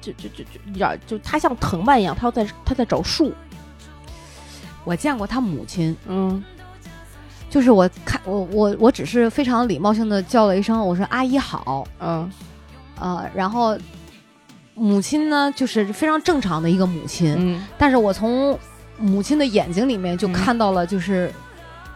[0.00, 3.32] 就就就就你知道，就他像藤蔓一样，他要在他在找树。
[4.84, 6.42] 我见过他母亲，嗯。
[7.50, 12.30] 就是我看我我我只是非常礼貌性的叫了一声，我说阿姨好，嗯，
[13.00, 13.74] 呃，然后
[14.74, 18.58] 母亲呢就是非常正常的一个母亲，嗯，但是我从
[18.98, 21.32] 母亲的眼睛里面就看到了，就是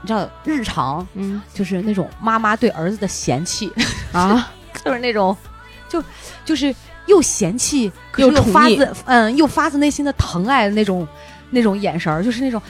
[0.02, 3.72] 你知道日常，嗯，就是那种妈妈对儿子的嫌弃
[4.12, 4.50] 啊，
[4.84, 5.36] 就是那种
[5.88, 6.02] 就
[6.44, 6.74] 就是
[7.06, 11.06] 又嫌弃又发自嗯又发自内心的疼爱的那种
[11.50, 12.60] 那种眼神儿，就是那种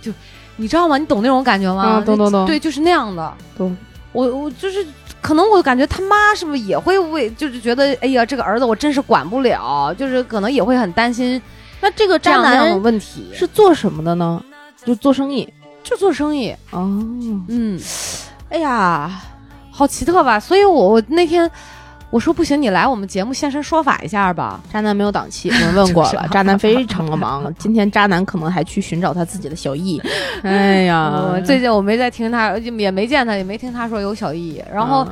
[0.00, 0.10] 就。
[0.56, 0.98] 你知道吗？
[0.98, 2.02] 你懂那种感觉吗？
[2.04, 2.44] 懂懂懂。
[2.44, 3.32] 对，就是那样的。
[3.56, 3.74] 懂。
[4.12, 4.86] 我我就是，
[5.22, 11.40] 可能我感觉他妈是不是也会为，就是觉得，哎呀，这个儿子我真是管不了，就是可能也会很担心。
[11.80, 14.44] 那这个渣男的问题是做什么的呢？
[14.84, 15.50] 就做生意，
[15.82, 16.54] 就做生意。
[16.70, 16.86] 哦。
[17.48, 17.80] 嗯。
[18.48, 19.10] 哎呀，
[19.70, 20.38] 好奇特吧？
[20.40, 21.50] 所以我我那天。
[22.12, 24.58] 我说不行，你来我们节目现身说法一下吧。
[24.72, 27.44] 渣男没有档期， 我们问过了，渣男非常的忙。
[27.56, 30.02] 今天渣男可能还去寻找他自己的小艺。
[30.42, 34.60] 哎呀，最近我没在听他，也没见他，也没听他说有小艺。
[34.74, 35.06] 然后，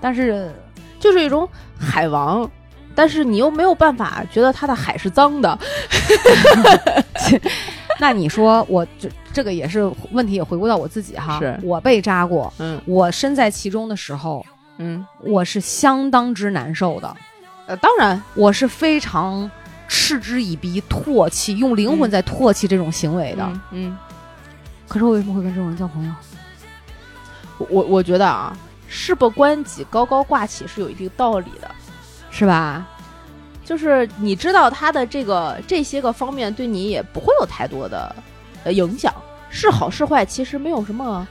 [0.00, 0.54] 但是
[1.00, 2.48] 就是一种海王，
[2.94, 5.58] 但是你又没有办法觉得他的海是脏的。
[8.00, 11.38] 那你说，我这这个也是问题，也回归到我自己哈。
[11.38, 14.44] 是我被扎过，嗯，我身在其中的时候。
[14.78, 17.16] 嗯，我是相当之难受的，
[17.68, 19.48] 呃，当然，我是非常
[19.86, 23.52] 嗤之以鼻、唾弃，用灵魂在唾弃这种行为的。
[23.70, 23.96] 嗯，
[24.88, 26.12] 可是我为什么会跟这种人交朋友？
[27.68, 28.52] 我我觉得啊，
[28.88, 31.70] 事不关己，高高挂起是有一定道理的，
[32.32, 32.84] 是吧？
[33.64, 38.14] 就是你知道他的这个这些个方面对你也不会有太多的
[38.64, 39.12] 呃影响，
[39.48, 41.26] 是好是坏，其实没有什么。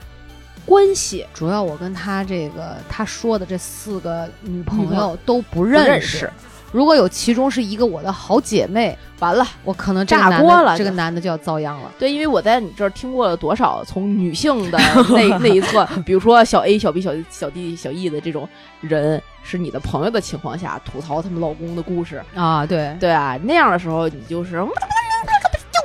[0.66, 6.32] 关系主要，我跟他这个他说的这四个女朋友都不认识。
[6.74, 11.92] 如果有其中是一个我的好姐妹，完了，我可能炸锅了，这个男的就要遭殃了。
[11.98, 14.78] 对，因为我在你这儿听过了多少从女性的
[15.14, 18.50] 那那一侧，比如说小 A、小 B、小小 D、小 E 的这种
[18.82, 24.68] 人是你的朋友的情况下吐槽他们老公的故事啊，对对啊，那样的时候你就是丢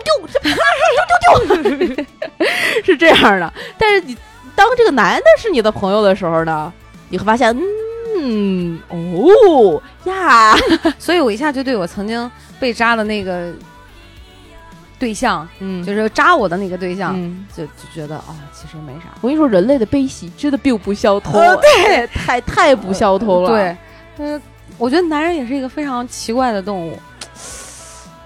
[0.05, 0.51] 丢丢
[1.47, 2.05] 丢丢丢，
[2.83, 3.53] 是这样的。
[3.79, 4.17] 但是你。
[4.57, 6.73] 当这个男的是你的朋友的时候呢，
[7.11, 7.63] 你会发现，嗯，
[8.89, 10.55] 哦呀，
[10.99, 13.53] 所以我一下就对我曾经被扎的那个
[14.99, 17.15] 对象，嗯，就是扎我的那个对象，
[17.57, 19.05] 就就觉得啊，其实没啥。
[19.21, 23.51] 我跟你说，人类的悲喜真的并不相通，对，太太不相通了。
[23.51, 23.77] 对，
[24.19, 24.41] 嗯，
[24.77, 26.99] 我觉得男人也是一个非常奇怪的动物，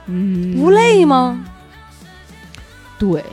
[0.06, 1.44] 嗯，不累吗？
[2.98, 3.24] 对。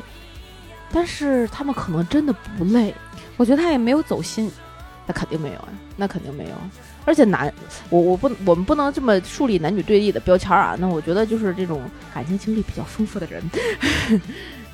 [0.92, 2.92] 但是他们可能真的不累，
[3.38, 4.52] 我觉得他也没有走心，
[5.06, 5.70] 那肯定没有啊，
[6.00, 6.52] 那肯定没有。
[7.06, 7.52] 而且男，
[7.90, 10.76] 我我不我们不能这么树立男女对立的标签啊。
[10.80, 11.82] 那我觉得就是这种
[12.14, 13.44] 感情经历比较丰富的人，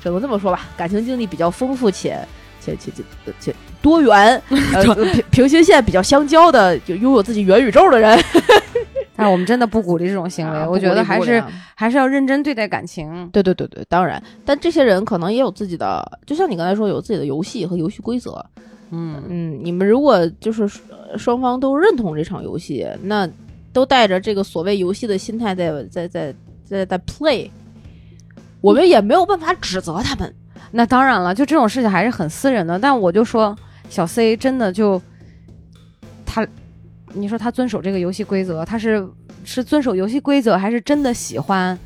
[0.02, 0.66] 只能这么说吧。
[0.76, 2.26] 感情经历比较丰富且
[2.60, 4.40] 且且且且多元，
[4.74, 8.18] 呃，平平行线比较相交的，就拥有自己元宇宙的人。
[9.18, 11.42] 但是我们真的不鼓励这种行为，我觉得还是
[11.74, 13.26] 还是要认真对待感情。
[13.32, 18.44] 对对对对，当然，但这些人可能也有自己的，就像你刚才说，有自己的游戏和游戏规则。
[18.90, 20.68] 嗯嗯，你们如果就是
[21.16, 23.28] 双方都认同这场游戏，那
[23.72, 27.50] 都带着这个所谓游戏的心态在在在在在 play，
[28.60, 30.34] 我们也没有办法指责他们。
[30.70, 32.78] 那当然了，就这种事情还是很私人的。
[32.78, 33.56] 但我就说，
[33.88, 35.00] 小 C 真的就
[36.24, 36.46] 他。
[37.14, 39.08] 你说他遵守这个游戏规则，他是
[39.42, 41.78] 是遵守游戏规则，还是真的喜欢，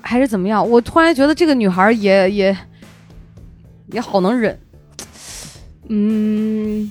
[0.00, 0.70] 还是怎么样？
[0.70, 2.56] 我突然觉得这个女孩也也
[3.88, 4.56] 也好能忍。
[5.88, 6.90] 嗯，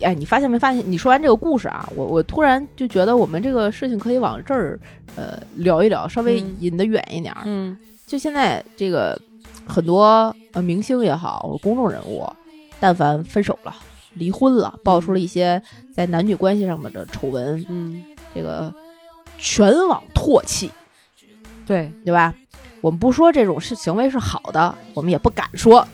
[0.00, 0.82] 哎，你发现没发现？
[0.90, 4.78] 你说完这个故事啊，我我突然就觉得我们这个事情可以往这儿
[5.16, 7.34] 呃聊一聊，稍微引得远一点。
[7.44, 9.20] 嗯，就现在这个
[9.66, 12.26] 很多呃明星也好，公众人物，
[12.78, 13.74] 但凡分手了、
[14.14, 15.60] 离婚了，爆出了一些
[15.94, 18.02] 在男女关系上面的丑闻，嗯，
[18.34, 18.72] 这个
[19.38, 20.70] 全网唾弃，
[21.66, 22.34] 对对吧？
[22.80, 25.86] 我们不说这种是行为是好的，我们也不敢说，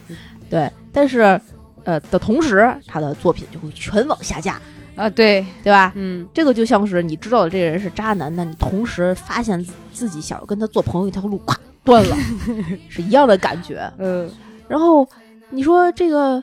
[0.51, 0.71] 对。
[0.93, 1.41] 但是，
[1.85, 4.61] 呃的同时，他的作品就会全网下架，
[4.97, 5.93] 啊，对对吧？
[5.95, 12.17] 嗯，这个就像是你知道这个人是渣男，那你同时发现自己想要跟他做朋友一条路，咵断了，
[12.89, 13.91] 是一样的感觉。
[13.99, 14.31] 嗯，
[14.67, 15.07] 然后
[15.51, 16.43] 你说这个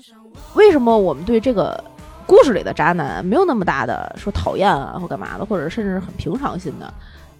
[0.54, 1.84] 为什么我们对这个
[2.26, 6.94] 故事里的渣男没有那么大的说讨厌啊或干嘛的，或者甚至很平常心的？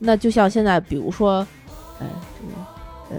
[0.04, 1.46] 那就像现在，比如说，
[2.00, 2.08] 呃，
[2.40, 2.54] 这个
[3.12, 3.18] 呃，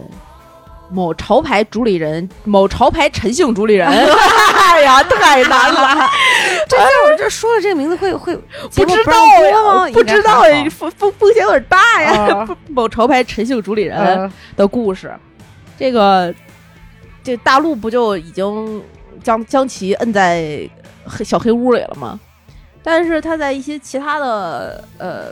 [0.93, 6.09] 某潮牌主理人，某潮牌陈姓主理人， 哎呀，太难了！
[6.69, 12.47] 这在我这说了这个名字会会不知道呀，不知道呀，风风风险有点大呀。
[12.69, 15.13] 某潮牌陈姓主理人的故事，
[15.79, 16.33] 这个
[17.25, 18.83] 这大陆不就已经
[19.23, 20.69] 将将其摁在
[21.07, 22.21] 黑小黑屋里了吗？
[22.83, 25.25] 但是他在一些其他的呃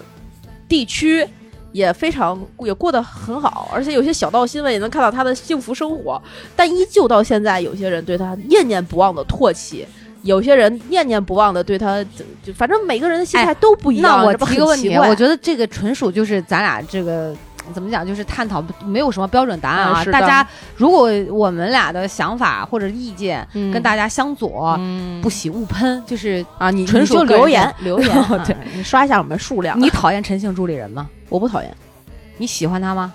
[0.66, 1.26] 地区。
[1.72, 6.20] 也非常也过得很好，而且有些小道新闻也能看到他的幸福生活，
[6.56, 9.86] 但依旧到现在，有些人对他念念不忘的唾弃，
[10.22, 12.02] 有些人念念不忘的对他，
[12.42, 14.18] 就反正每个人的心态都不一样。
[14.18, 17.34] 那我提个问题，我觉得这个纯属就是咱俩这个
[17.72, 20.04] 怎么讲，就是探讨没有什么标准答案啊。
[20.06, 20.46] 大家
[20.76, 24.78] 如果我们俩的想法或者意见跟大家相左，
[25.22, 29.80] 不喜勿喷，就是啊，你纯属留言留言， 对你刷一下我们数量。
[29.80, 31.08] 你讨厌陈姓助理人吗？
[31.28, 31.74] 我不讨厌，
[32.36, 33.12] 你喜欢他吗？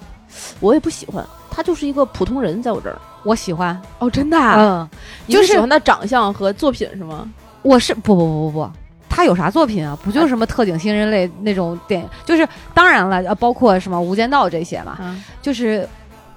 [0.60, 2.98] 我也不喜欢，他就是一个普通人，在我这儿。
[3.24, 4.88] 我喜欢哦，真的，嗯，
[5.28, 7.28] 就是喜欢他长相和作品是吗？
[7.64, 8.72] 我是不不不不不，
[9.16, 9.98] 他有啥作品啊？
[10.04, 12.10] 不就是什么特警新人类那种电影？
[12.26, 14.98] 就是当然了，呃，包括什么《无间道》这些嘛，
[15.42, 15.88] 就是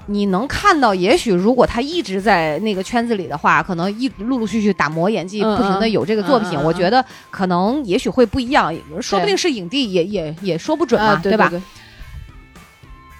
[0.06, 11.50] 你能看到，也许如果他一直在那个圈子里的话，可能一陆陆续续打磨演技，不停的有这个作品，我觉得可能也许会不一样，说不定是影帝，也也也说不准嘛，对吧？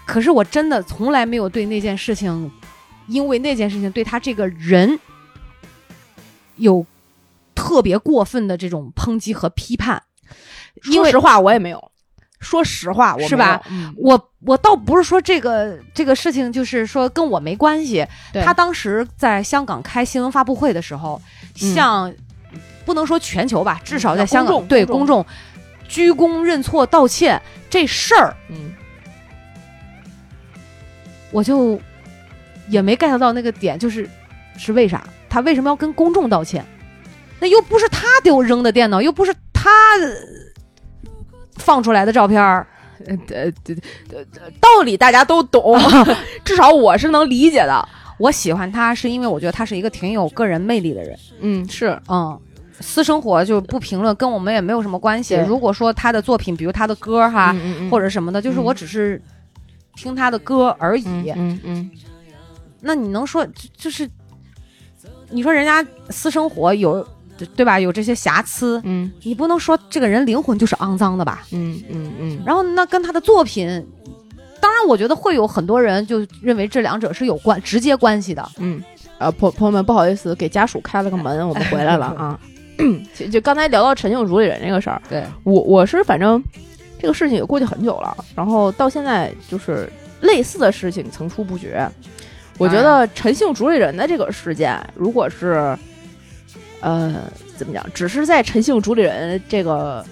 [0.07, 2.49] 可是我真的从来没有对那件事情，
[3.09, 4.99] 因为那件事情对他这个人
[6.57, 6.87] 有
[7.59, 10.01] 特别过分的这种抨击和批判。
[10.81, 11.90] 说实话，我也没有。
[12.38, 13.61] 说实话，我是吧？
[13.97, 18.07] 我我倒不是说这个这个事情就是说跟我没关系。
[18.33, 21.21] 他当时在香港开新闻发布会的时候，
[21.57, 22.14] 向
[22.85, 25.27] 不能说全球吧，至少在香港对公众
[25.88, 28.73] 鞠躬认错道歉这事儿，嗯。
[31.33, 31.79] 我就
[32.68, 34.09] 也没 get 到那个点，就是
[34.57, 36.64] 是为啥他为什么要跟公众道歉？
[37.40, 39.70] 那又不是他丢扔的电脑，又不是他
[41.57, 42.66] 放出来的照片儿，
[43.07, 43.51] 呃，
[44.61, 45.79] 道理大家都懂，
[46.44, 47.88] 至少我是能理解的。
[48.18, 51.18] 我喜欢他是因为我觉得他是一个挺有个人魅力的人。
[51.40, 52.40] 嗯，是，嗯，
[52.81, 55.37] 私生活就不评论，跟我们也没有什么关系。
[55.46, 57.55] 如果说他的作品，比如他的歌哈，
[57.90, 59.20] 或者什么的，就是我只是。
[59.96, 61.90] 听他的歌而已，嗯嗯，
[62.81, 63.44] 那你能说
[63.77, 64.09] 就是，
[65.31, 67.05] 你说人家私生活有
[67.55, 67.79] 对吧？
[67.79, 71.44] 有这些瑕疵，嗯，你不能说这个人灵魂就是肮脏的吧？
[71.53, 72.38] 嗯嗯嗯。
[72.44, 73.66] 然后那跟他的作品，
[74.61, 78.48] 当然我觉得会有很多人就认为这两者是有关直接关系的。
[78.59, 78.83] 嗯，
[79.18, 82.38] 呃，朋朋友们不好意思，给家属开了个门，我们回来了 啊。
[83.31, 86.42] 就刚才聊到陈姓主理人这个事儿，对我我是反正。
[87.01, 89.88] 这个事情也过去很久了，然后到现在就是
[90.20, 91.70] 类似的事情层出不穷。
[92.59, 95.79] 我觉得陈姓主理人的这个事件，如果是
[96.81, 100.05] 呃怎么讲，只是在陈姓主理人这个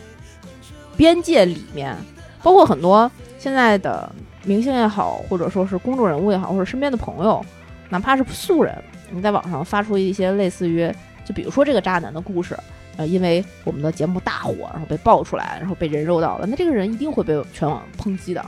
[0.96, 1.96] 边界里面，
[2.42, 4.10] 包括很多现在的
[4.44, 7.44] 明星也好，或者说是公众人物也好，或者身边的朋友，
[7.88, 8.76] 哪怕是素人，
[9.10, 10.92] 你在网上发出一些类似于，
[11.24, 12.56] 就比如说这个渣男的故事。
[12.98, 18.42] 呃，因为我们的节目大火，然后被爆出来，然后被人肉到了，那这个人一定会被全网抨击的。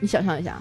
[0.00, 0.60] 你想象一下，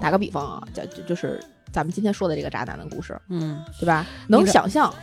[0.00, 1.38] 打个比方啊，就就是
[1.74, 4.06] 咱们今天说的这个渣男的故事，嗯，对吧？
[4.28, 4.94] 能想象。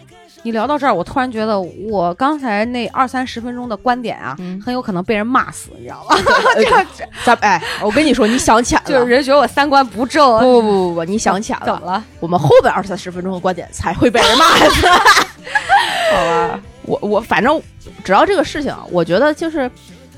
[0.44, 6.16] 你聊到这儿，我突然觉得我刚才那二三十分钟的观点啊，很有可能被人骂死，你知道吗？
[6.98, 10.40] 这咱哎，我跟你说，你想浅了，就是人觉得我三观不正。
[10.40, 12.04] 不不不不不，你想浅了，怎么了？
[12.22, 14.88] 我们后边二三十分钟的观点才会被人骂死。
[16.12, 17.62] 好吧，我我反正
[18.04, 19.70] 只要这个事情，我觉得就是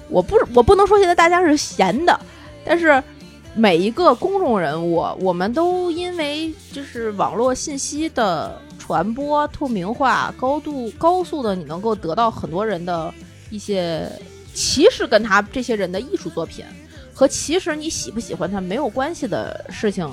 [0.08, 2.18] 我不我不能说现在大家是闲的，
[2.64, 3.04] 但是
[3.56, 13.14] 每一个公众人物，我们都因为就是网络信息的传播透明化、高度高速的，你能够得到很多人的
[13.51, 14.12] 一些，
[14.54, 16.66] 其实跟他这些人的艺术作品
[17.14, 20.10] 和其实你喜不喜欢他没有关系的事情。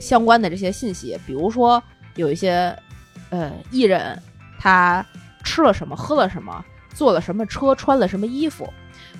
[0.00, 1.82] 相关的这些信息，比如说
[2.14, 2.74] 有一些
[3.30, 4.16] 呃艺人
[4.58, 5.04] 他
[5.44, 8.72] 吃了什么，喝了什么，坐了什么车，穿了什么衣服。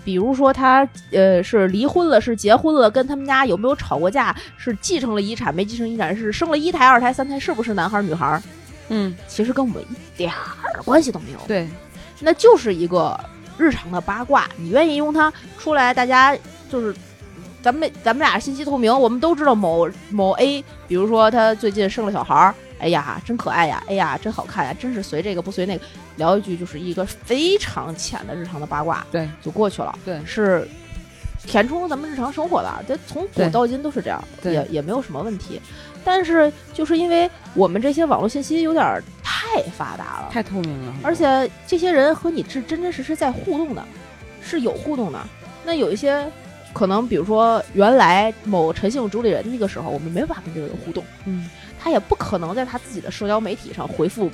[0.09, 8.43] 比如说他呃是离婚了，是结婚了，跟他们家有没有吵过架，是继承了遗产没继承遗产，是生了一胎、二胎、三胎，是不是男孩女孩？
[8.89, 11.39] 嗯，其实跟我们一点儿关系都没有。
[11.47, 11.69] 对，
[12.21, 13.21] 那就是一个
[13.59, 14.49] 日常的八卦。
[14.57, 16.35] 你愿意用它出来，大家
[16.71, 16.97] 就是
[17.61, 22.55] 咱们咱们俩信息透明，我们都知道某某 A，比如说他最近生了小孩儿。
[22.79, 23.83] 哎呀，真可爱呀！
[23.89, 24.75] 哎呀，真好看呀！
[24.79, 25.85] 真是随这个不随那个，
[26.17, 29.99] 聊一句就是一个非常浅的日常的八卦，对，就过去了。
[30.05, 30.67] 对，是
[31.45, 35.61] 填充咱们日常生活的，这从古到今都是这样，也也没有什么问题。
[36.05, 43.85] 但是就是因为我们这些网络信息有点太发达了，太透明了，而且这些人和你是真真实实在互动的，
[44.41, 45.19] 是有互动的。
[45.65, 46.25] 那有一些
[46.73, 51.51] 可能，比如说原来某陈姓主理人那个时候，我们没法跟这个人互动，嗯。
[51.79, 54.31] 他也不可能在他自己的社交媒体上回复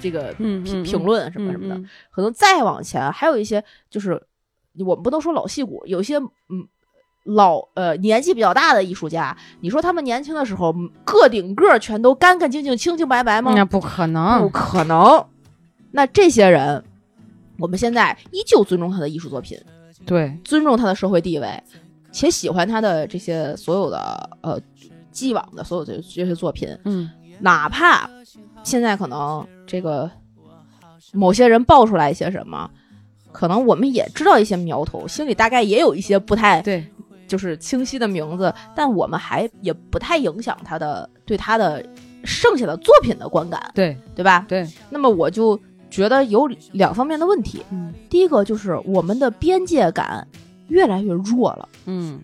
[0.00, 4.22] 这个评评论什么什么的，可能再往前还有一些，就是
[4.78, 6.68] 我们不能说老戏骨，有些嗯
[7.24, 10.72] 老呃年纪比较大的艺术家，你说他们年轻的时候
[11.04, 13.52] 个顶个全都干干净净、清清白白吗？
[13.54, 15.26] 那不可能，不可能。
[15.90, 16.84] 那这些人，
[17.58, 19.58] 我们现在依旧尊重他的艺术作品，
[20.06, 21.62] 对，尊重他的社会地位，
[22.12, 24.60] 且喜欢他的这些所有的呃。
[25.10, 28.08] 既往的所有的这些作品，嗯，哪怕
[28.62, 30.10] 现在可能这个
[31.12, 32.70] 某些人爆出来一些什么，
[33.32, 36.86] 可能我们也知道一些苗头，心里大概也有一些不太对，
[37.26, 41.84] 就是清晰的名字，但我们还也不太影响他的对他的
[42.24, 44.44] 剩下的作品的观感，对对吧？
[44.48, 44.66] 对。
[44.90, 45.58] 那么我就
[45.90, 50.26] 觉得有两方面的问题，嗯，第一个就是我们的边界感
[50.68, 52.20] 越来越弱了，嗯。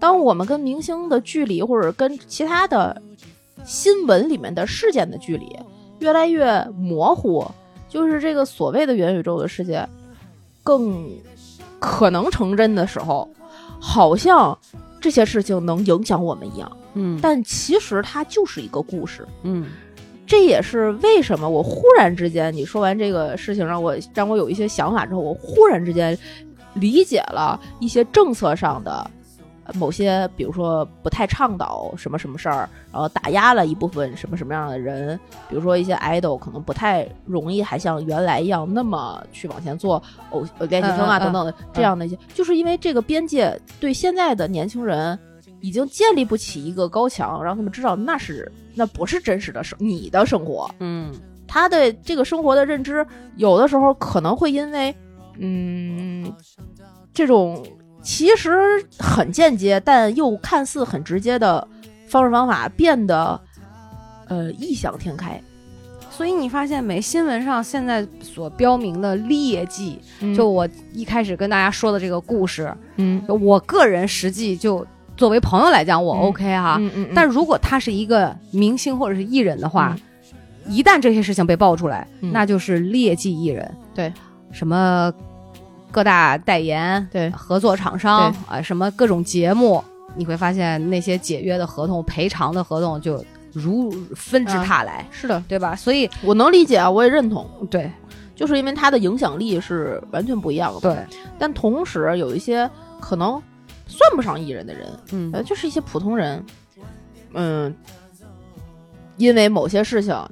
[0.00, 3.00] 当我们跟明星的距离，或者跟其他的
[3.64, 5.56] 新闻里面的事件的距离
[5.98, 7.44] 越来越模糊，
[7.88, 9.84] 就是这个所谓的元宇宙的世界
[10.62, 11.10] 更
[11.80, 13.28] 可能成真的时候，
[13.80, 14.56] 好像
[15.00, 16.70] 这些事情能影响我们一样。
[16.94, 19.26] 嗯，但其实它就是一个故事。
[19.42, 19.66] 嗯，
[20.26, 26.16] 这也是为什么我忽然之间你说完这个事情，让我让我有一些想法之后，我忽然之间
[26.74, 29.10] 理解了一些政策上的。
[29.74, 45.18] 某些，比如说不太倡导什么什么事儿，然后打压了一部分什么什么样的人，比如说一些 idol 可能不太容易，还像原来一样那么去往前做偶练习生啊等等的这样的一些，就是因为这个边界对现在的年轻人
[45.60, 51.12] 已经建立不起一个高墙，让他们知道那是那不是真实的生你的生活，嗯，
[51.46, 53.06] 他的这个生活的认知
[53.36, 54.94] 有的时候可能会因为
[55.38, 56.32] 嗯
[57.12, 57.62] 这种。
[58.08, 58.50] 其实
[58.98, 61.68] 很间接，但又看似很直接的
[62.08, 63.38] 方式方法变得，
[64.28, 65.38] 呃，异想天开。
[66.10, 66.98] 所以你发现没？
[66.98, 69.98] 新闻上现在所标明的劣迹，
[70.34, 74.84] 就我一开始跟大家说的这个故事，嗯，我个人实际就
[75.14, 76.78] 作为朋友来讲，我 OK 哈。
[76.80, 77.10] 嗯嗯。
[77.14, 79.94] 但如果他是一个明星或者是艺人的话，
[80.66, 83.70] 一旦这些事情被爆出来，那就是劣迹艺人。
[83.94, 84.10] 对，
[84.50, 85.12] 什么？
[85.90, 89.82] 各大代言对合作厂商啊，什么各种节目，
[90.14, 95.06] 你会发现那些解约的合同、赔偿的合同就如纷至沓来。
[95.10, 95.74] 是的，对吧？
[95.74, 97.48] 所以我能理解啊，我也认同。
[97.70, 97.90] 对，
[98.34, 100.80] 就是因为它的影响力是完全不一样的。
[100.80, 100.96] 对，
[101.38, 102.68] 但同时有一些
[103.00, 103.42] 可能
[103.86, 106.44] 算不上艺人的人，嗯，呃，就是一些普通人，
[107.32, 107.74] 嗯，
[109.16, 110.30] 因为某些事情啊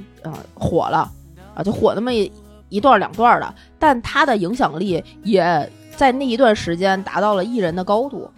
[0.55, 1.11] 火了
[1.55, 2.31] 啊，就火那么一。
[2.69, 8.31] 一段两段的，但他的影响力也在那一段时间达到了艺人的高度。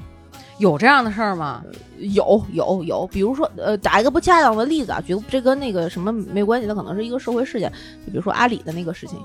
[0.59, 1.63] 有这样的事儿吗？
[1.99, 7.71] 有有有，比如说，呃，打一个不恰当的例子啊，觉得这跟那个什么没关系，它可能是一个社会事件。
[8.05, 9.17] 就比如说阿里的那个事情，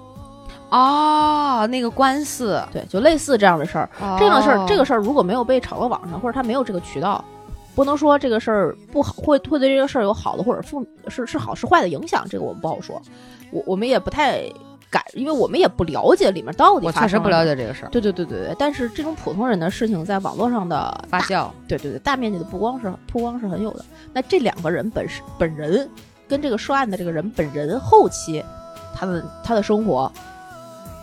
[0.69, 3.89] 哦，那个官司，对，就类似这样的事儿。
[4.19, 7.25] 这样的事儿，这个事儿如果没有被炒到网上，或者他没有这个渠道，
[7.73, 13.01] 不能说这个事儿不好，会会对这个事儿有好的或者负是是好是坏的影响，这个我们不好说。
[13.51, 14.43] 我我们也不太。
[14.93, 16.85] 改，因为我们也不了解里面到底。
[16.85, 17.89] 我确实不了解这个事儿。
[17.89, 23.83] 对对对对对，但是这种普通人的事情在网络上的发酵，对对对，大面积的曝光是曝光是很有的。
[24.13, 25.89] 那这两个人本身本人
[26.27, 28.45] 跟这个涉案的这个人本人后期，
[28.93, 30.11] 他的他的生活，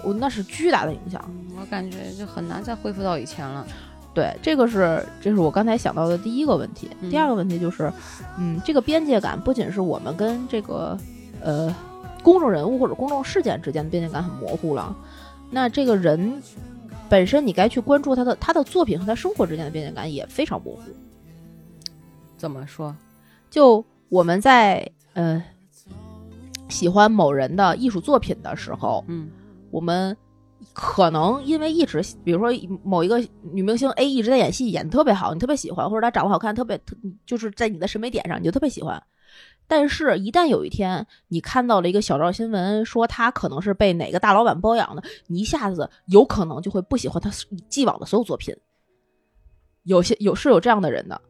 [0.05, 1.21] 我那是巨大的影响。
[1.59, 3.67] 我感觉就很难再恢复到以前了。
[4.15, 6.89] 对，这个是这是我刚才想到的第一个问题。
[7.11, 7.93] 第二个问题就是，
[8.39, 10.97] 嗯，这个边界感不仅是我们跟这个
[11.43, 11.75] 呃。
[12.23, 14.95] 公众人物或者公众事件之间的边界感很模糊了，
[15.51, 16.43] 那这个人
[17.09, 20.83] 本身你该去关注他的他的作品和他生活之间的边界感也非常模糊。
[22.37, 22.95] 怎么说？
[23.51, 25.43] 就我们在呃
[26.69, 29.29] 喜欢某人的艺术作品的时候，嗯，
[29.71, 30.17] 我们
[30.73, 33.19] 可能因为一直，比如说某一个
[33.53, 36.97] 女明星 A 一直在演戏，演的特别好，你特别喜欢，或者她长得好看，特别特
[37.27, 39.03] 就是在你的审美点上，你就特别喜欢。
[39.71, 47.31] 但是，一旦有一天你看到了一个小道新闻，说他可能是被哪个大老板包养的，你一下子有可能就会不喜欢他
[47.69, 48.53] 既往的所有作品。
[49.85, 51.21] 有些有是有这样的人的。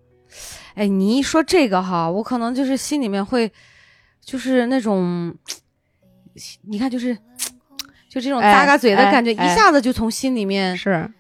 [0.73, 3.53] 哎，你一说这个哈，我可能就是心里面会，
[4.23, 5.37] 就是那种，
[6.63, 7.15] 你看，就是
[8.09, 11.13] 就这种咂嘎嘴的感觉，一下子就从心里面是。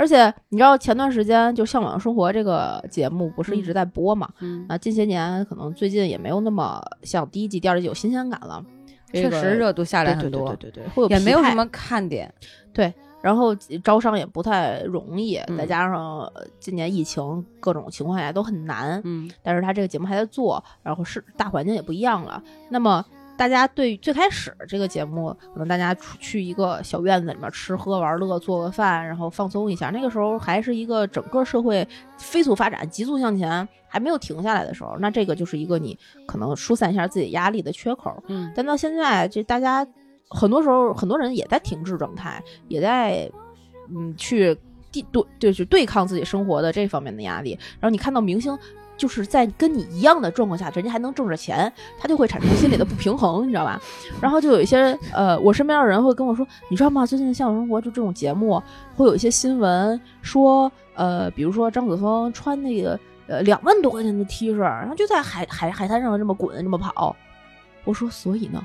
[0.00, 4.26] 而且你知道前段时间就《向往生活》这个节目不是一直在播嘛？
[4.38, 8.64] 嗯，啊，近些年可能最近也没有那么像第一季、第二季有新鲜感了。
[9.12, 12.32] 确实热度下来很多，对对对，也没有什么看点。
[12.72, 12.90] 对，
[13.20, 16.26] 然后招商也不太容易，再加上
[16.58, 19.02] 今年疫情各种情况下都很难。
[19.04, 22.42] 嗯，但是他这个节目还在做，然后是大环境也不一样了。
[22.70, 23.04] 那么。
[23.40, 29.88] 大家对最开始这个节目，可能大家出去一个小院子里面吃喝玩乐，做个饭，然后放松一下。
[29.88, 31.88] 那个时候还是一个整个社会
[32.18, 38.22] 飞速发展、急速向前，还没有停下来的时候，那这个就是一个你可能疏散一下自己压力的缺口。
[38.26, 39.86] 嗯，但到现在，这大家
[40.28, 43.26] 很多时候很多人也在停滞状态，也在
[43.88, 44.54] 嗯去
[44.92, 47.58] 对对对去对抗自己生活的这方面的压力。
[47.80, 48.54] 然后你看到明星。
[49.00, 53.80] 就是在跟你一样的状况下，人家还能挣着钱，他就会产生心理的不平衡，你知道吧？
[54.20, 57.06] 然后就有一些呃，我身边的人会跟我说，你知道吗？
[57.06, 58.62] 最近的《向往生活》就这种节目，
[58.94, 67.16] 会有一些新闻说，呃，比如说张子枫穿那个呃两万多块钱的 T 恤，然后就在海 海海滩上这么滚这么跑。
[67.84, 68.62] 我说，所以呢？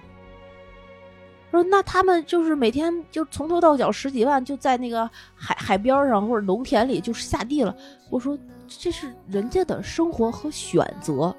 [1.51, 7.73] 说那他们就是每天就从头到脚十几万就在那个海海边上或者农田里就是下地了。
[8.09, 8.37] 我说。
[8.67, 11.33] 这是人家的生活和选择，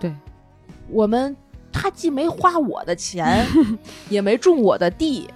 [0.00, 0.12] 对，
[0.88, 1.36] 我们
[1.72, 3.46] 他既没花我的钱，
[4.08, 5.28] 也没种我的地，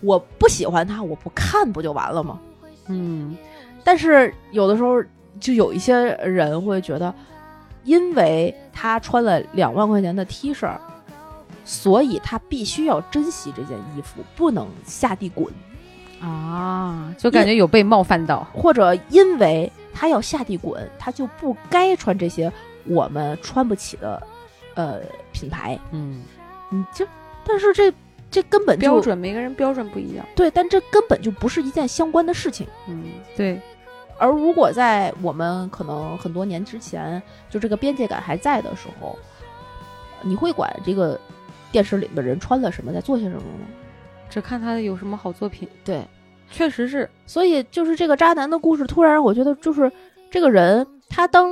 [0.00, 2.40] 我不喜欢他，我不看不就完了吗？
[2.88, 3.36] 嗯，
[3.84, 5.02] 但是有的时候
[5.38, 7.14] 就有一些人会觉得，
[7.84, 10.74] 因为他穿了两万块钱的 T 恤，
[11.64, 15.46] 所以他必须要珍惜这件衣服，不能下地滚
[16.20, 19.70] 啊，就感觉有被冒犯到，或者因为。
[19.98, 22.52] 他要下地滚，他就不该穿这些
[22.84, 24.22] 我们穿不起的，
[24.74, 25.00] 呃，
[25.32, 25.78] 品牌。
[25.90, 26.22] 嗯，
[26.68, 27.06] 你这，
[27.46, 27.90] 但是这
[28.30, 30.26] 这根本标准，每个人标准不一样。
[30.34, 32.66] 对，但这根本就不是一件相关的事情。
[32.86, 33.58] 嗯，对。
[34.18, 39.18] 而如果在我们可能很多年之前，就这个边界感还在的时候，
[40.20, 41.18] 你会管这个
[41.72, 43.66] 电视里的人穿了什么，在做些什么吗？
[44.28, 45.66] 只看他有什么好作品。
[45.82, 46.02] 对。
[46.50, 49.90] 确实是，所以就是这个渣男的故事，突然让我觉得，就是
[50.30, 51.50] 这个人，他当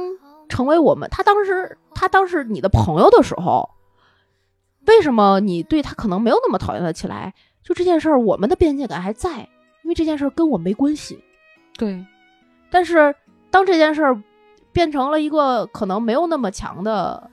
[0.48, 3.68] 成为我们，他当时他当时你的朋友的时候，
[4.86, 7.34] 为什么你对他可能没有那么讨厌的起来？
[7.62, 9.40] 就这件事儿，我们的边界感还在，
[9.82, 11.22] 因为这件事儿跟我没关系。
[11.76, 12.04] 对，
[12.70, 13.14] 但是
[13.50, 14.22] 当这件事儿
[14.72, 17.30] 变成了一个可能没有那么强的。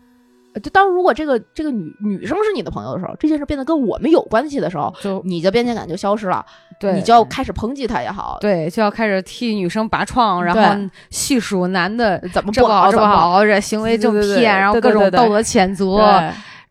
[0.61, 6.45] 就当如果这个这个女女生是你的朋友的时候，这件事变得跟我们有关系的时候，就你的边界感就消失了，
[6.77, 16.21] 对，你就要开始抨击她也好，对，就要开始替女生拔创，然后细数男的怎么不好，怎么好，这行为正骗，然后各种道德谴责，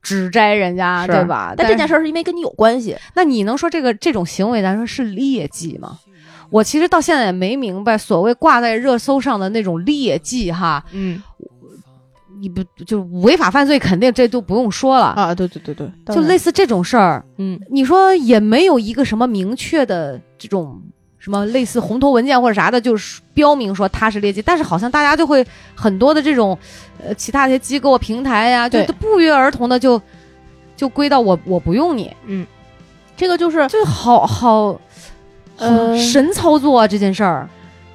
[0.02, 1.54] 指摘人家，对吧？
[1.56, 5.98] 但这件事是因为跟你有关系，那你能说这个这种行为，咱说是劣迹吗？
[6.50, 11.22] 我其实到现在也没明白，所谓挂在热搜上的那种劣迹，哈，嗯。
[12.40, 15.34] 你不就违法犯罪，肯定这都不用说了啊！
[15.34, 20.80] 对对对对，就类似这种事儿，嗯，你说也没有一个什么明确的这种
[21.18, 26.58] 什么类似红头文件或者啥的，就是标明说他是劣迹，但是好像大家就会很多的这种
[27.04, 30.00] 呃其他一些机构平台呀，就不约而同的就
[30.76, 32.46] 就归到我我不用你，嗯，
[33.16, 34.80] 这个就是就好好
[35.58, 37.46] 呃神操作啊这件事儿，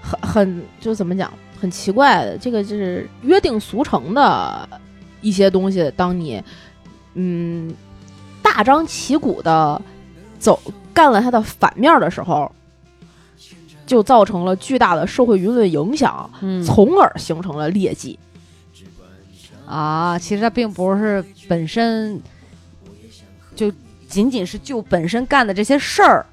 [0.01, 1.33] 很很就怎么讲？
[1.65, 4.69] 很奇怪的，这个就是约定俗成的
[5.19, 5.91] 一些东西。
[5.97, 6.39] 当你
[7.15, 7.73] 嗯
[8.43, 9.81] 大张旗鼓的
[10.37, 10.61] 走
[10.93, 12.51] 干了它的反面的时候，
[13.87, 16.29] 就造成了巨大的社会舆论影响，
[16.63, 18.19] 从而形成了劣迹。
[19.65, 22.21] 啊，其实他并不是本身
[23.55, 23.73] 就
[24.07, 26.23] 仅仅是就本身干的这些事儿。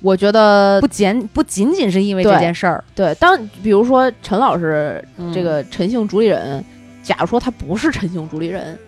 [0.00, 6.64] 我觉得不仅不仅仅是因为这件事儿，对，当比如说陈老师这个陈姓主理人，
[7.02, 8.78] 假如说他不是陈姓主理人，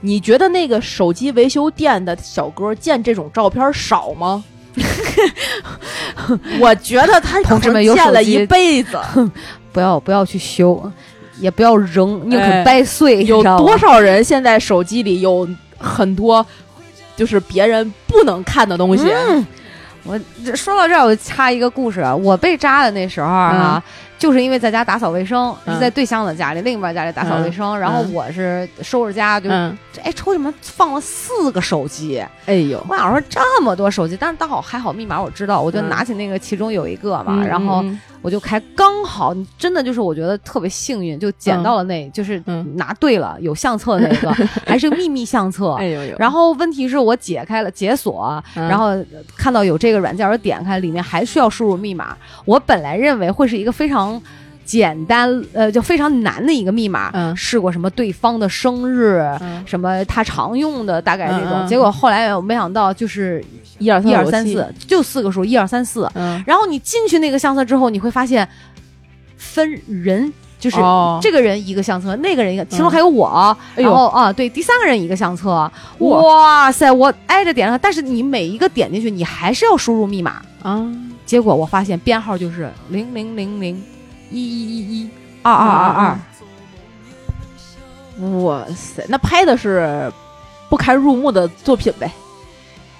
[0.00, 4.44] 你觉得那个手机维修店的小哥见这种照片少吗？
[6.60, 8.98] 我觉得他同志们见了一辈子，
[9.72, 10.90] 不要不要去修，
[11.38, 13.24] 也不要扔，宁可掰碎。
[13.24, 15.48] 有多少人现在手机里有
[15.78, 16.44] 很多
[17.16, 19.04] 就是别人不能看的东西？
[20.04, 20.18] 我
[20.54, 22.14] 说到这儿，我插一个故事啊。
[22.14, 23.82] 我被扎的那时候啊，
[24.20, 32.22] 就是因为在家打扫卫生，是在对象的家里，另一半家里打扫卫生，然后我是收拾家，就哎，抽屉里面放了四个手机。
[32.44, 37.82] 哎呦，我想说这么多手机，但是倒好还好密码我知道，我就拿起那个其中有一个嘛，然后。
[38.22, 42.38] 我就开刚好，真的就是我觉得特别幸运，就捡到了那，就是
[42.74, 44.30] 拿对了有相册的那个，
[44.66, 45.72] 还是秘密相册。
[45.76, 46.14] 哎呦呦！
[46.18, 48.90] 然后问题是我解开了解锁，然后
[49.34, 52.14] 看到有这个软件，我点开，里面还需要输入密码。
[52.44, 54.09] 我本来认为会是一个非常。
[54.64, 57.10] 简单，呃，就非常难的一个密码。
[57.12, 59.20] 嗯，试过什么对方的生日，
[59.66, 61.66] 什么他常用的，大概这种。
[61.66, 63.44] 结果后来我没想到，就是
[63.78, 66.08] 一二一二三四，就四个数，一二三四。
[66.14, 68.48] 嗯，然后你进去那个相册之后，你会发现
[69.36, 70.76] 分人，就是
[71.20, 73.56] 这个人一个相册，那个人一个，其中还有我。
[73.74, 75.68] 然后啊，对，第三个人一个相册。
[75.98, 80.86] 哇塞，我挨着点上，但是你每一个点进去，你还是要输入密码啊。
[81.26, 83.82] 结果我发现编号就是零零零零。
[84.30, 85.10] 一一一一
[85.42, 86.18] 二二二
[88.18, 90.10] 二，哇塞，那拍的是
[90.68, 92.10] 不堪入目的作品呗？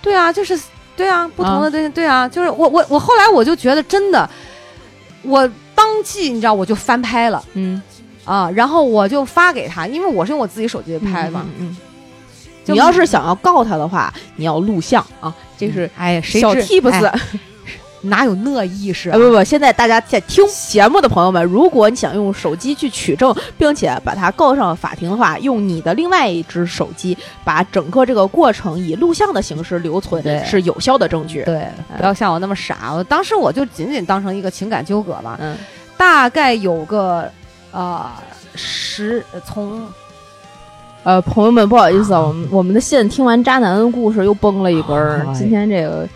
[0.03, 0.61] 对啊，就是
[0.97, 4.29] 对啊，不同的对对啊，就是我我我后来我就觉得真的，
[5.23, 7.81] 我当即你知道我就翻拍了，嗯。
[8.27, 11.77] 啊，然后我就发给他，因为我是用我自己手机拍嘛，嗯，
[12.67, 17.13] 你要是想要告他的话，你要录像啊，这是哎呀，小 tips。
[18.03, 19.11] 哪有那意识？
[19.11, 19.19] 啊？
[19.19, 31.43] 不不，现在大家在听节目的朋友们，如果你想用手机去取证，并且把它告上法庭的话，用你的另外一只手机把整个这个过程以录像的形式留存，是有效的证据。
[31.45, 31.67] 对，
[31.99, 32.93] 不要像我那么傻。
[32.95, 35.37] 我当时我就仅仅当成一个情感纠葛吧。
[35.41, 35.57] 嗯，
[35.97, 37.31] 大概有个
[37.71, 38.11] 呃
[38.55, 39.87] 十从
[41.03, 45.27] 呃朋友们不好意思啊，我们我们的线听完渣男的故事又崩了一根儿。
[45.35, 46.09] 今天这个。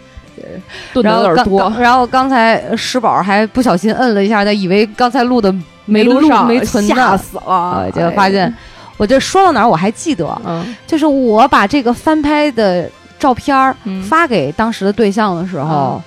[0.92, 7.90] 炖的有点多，然后刚才石宝还不小心摁了一下，他以为刚才录的没录上，没存吓死了。
[7.92, 8.54] 结果发现，
[8.96, 13.74] 我这说到哪儿我还记得，嗯，就是我把这个翻拍的照片
[14.08, 16.02] 发给当时的对象的时候，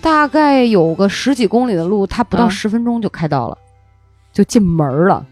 [0.00, 3.56] 大概有个十几公里的路，他不到十分钟就开到了，
[4.32, 5.24] 就进门了。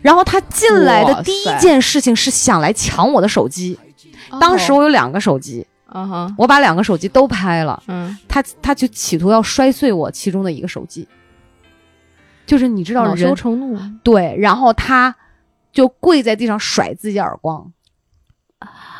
[0.00, 3.78] 然后他进来的第一件事情是想来抢我的手机，
[4.40, 5.66] 当时我有两个手机。
[5.92, 7.82] 嗯哼，我把两个手机都拍了。
[7.86, 11.06] 嗯，他他就企图要摔碎我其中的一个手机，
[12.46, 13.78] 就是你知道恼羞成怒。
[14.02, 15.14] 对，然后他
[15.72, 17.72] 就跪在地上甩自己耳光。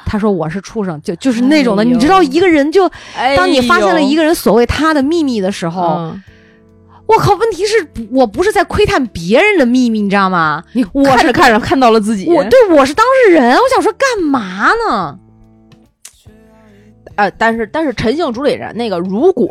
[0.05, 1.83] 他说我是畜生，就就是那种的。
[1.83, 2.89] 你知道一个人就，
[3.37, 6.15] 当你发现了一个人所谓他的秘密的时候，
[7.09, 7.35] 我靠！
[7.35, 7.75] 问题是
[8.13, 10.63] 我不是在窥探别人的秘密，你知道吗？
[10.75, 12.29] 你我是看着看到了自己。
[12.31, 15.19] 我对我是当事人，我想说干嘛呢？
[17.17, 19.51] 呃，但是但是陈姓主理人那个，如果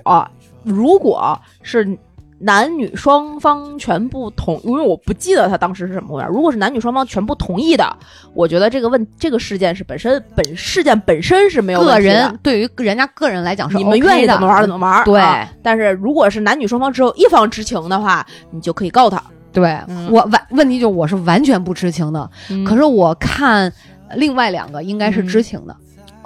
[0.63, 1.97] 如果是
[2.37, 6.29] 男女双方全部同，因为我不记得他当时是什么模样。
[6.29, 7.97] 如果是男女双方全部同意的，
[8.33, 15.03] 我觉得这个问这个事件是本身本事件本身是没有个人对于人家个人来讲是你们愿意怎么玩怎么玩。
[15.05, 15.21] 对，
[15.63, 19.23] 但是如果是男女双方只有一方知情的话，你就可以告他。
[19.53, 19.79] 对
[20.11, 22.29] 我完问题就我是完全不知情的，
[22.65, 23.71] 可是我看
[24.15, 25.73] 另外两个应该是知情的。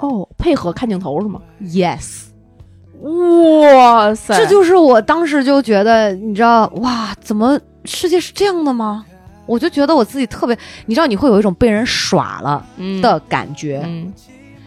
[0.00, 2.24] 哦，配合看镜头是吗？Yes，
[3.00, 9.04] 哇塞，这就是我当时就觉得，你知道，哇，怎么世界是这样的吗？
[9.46, 12.64] 我就觉得我自己特别，你知道，你会有一种被人耍了
[13.02, 13.82] 的感觉。
[13.84, 14.12] 嗯，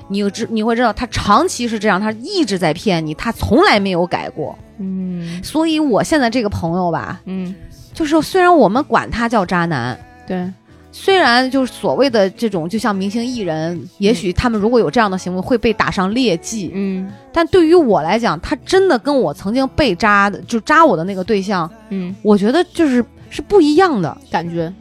[0.07, 4.55] 你知你会知道，他长期是这样，他一直在骗你，他从来没有改过。
[4.79, 7.55] 嗯，所以我现在这个朋友吧，嗯，
[7.93, 10.51] 就是虽然我们管他叫渣男，对。
[10.95, 24.71] 虽然就是所谓的这种，就像明星艺人，也许他们如果有这样的行为会被打上劣迹，嗯，但对于我来讲，他真的跟我曾经被扎的，就扎我的那个对象，嗯，我觉得就是是不一样的感觉，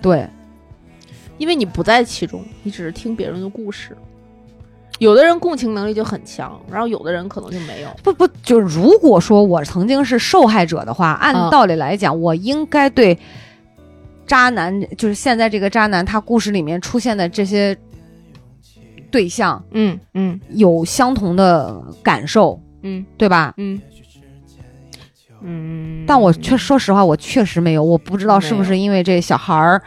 [0.00, 0.26] 对，
[1.36, 3.94] 因为你不在其中，你只是听别人的故事，
[5.00, 13.18] 有的人共情能力就很强，然后有的人可能就没有，不不，就如果说我曾经是受害者的话，按道理来讲，我应该对。
[14.26, 17.76] 渣男就是现在这个渣男，他故事里面出现的这些
[19.10, 23.54] 对象，嗯嗯，有相同的感受，嗯，对吧？
[23.56, 23.80] 嗯。
[25.44, 29.82] 嗯，但我确说实话，我确实没有，我不知道是不是因为这小孩儿，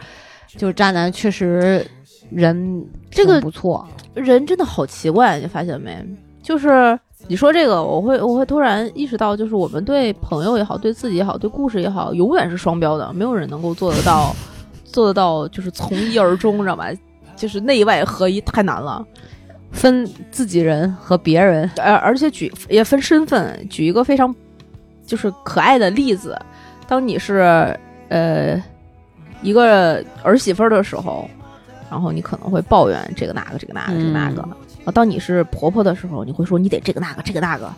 [0.48, 1.82] 就是渣男，确实
[2.30, 5.96] 人这个不错，人真的好奇怪，你发现没？
[6.42, 14.34] 就是你说这个，我会我会突然意识到，就是我们对朋友也好，对自己也好，对故事也好，永远是双标的，没有人能够做得到，
[14.84, 16.88] 做得到就是从一而终，知道吧？
[17.34, 19.04] 就是内外合一，太难了。
[19.72, 23.66] 分自己人和别人，而而且举也分身份。
[23.68, 24.34] 举一个非常
[25.04, 26.38] 就是可爱的例子，
[26.86, 27.76] 当你是
[28.08, 28.62] 呃
[29.42, 31.28] 一个儿媳妇的时候，
[31.90, 34.48] 然后你可能会抱怨这个那个这个那个这个那个。
[34.86, 37.70] 啊，当你是婆婆的时候，你会说你得这个那个这个那个，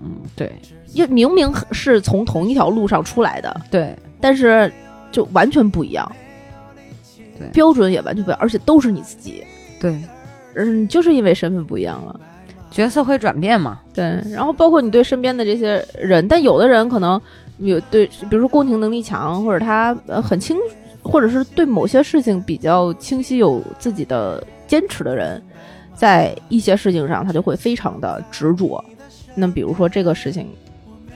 [0.00, 0.50] 嗯，对，
[0.94, 4.72] 就明明是从同一条路上出来的，对，但是
[5.10, 6.10] 就完全不一样，
[7.36, 9.44] 对，标准也完全不一样，而且都是你自己，
[9.80, 10.00] 对，
[10.54, 12.20] 嗯，就是因为身份不一样了，
[12.70, 17.20] 角色会转变嘛，对，然后包括你对身边的这些人，但有的人可能
[17.58, 20.56] 有对，比如说共情能力强，或者他呃很清，
[21.02, 25.42] 或者是对某些事情比较清晰，有自己的坚持的人。
[25.94, 28.84] 在一些事情上，他就会非常的执着。
[29.34, 30.48] 那比如说这个事情，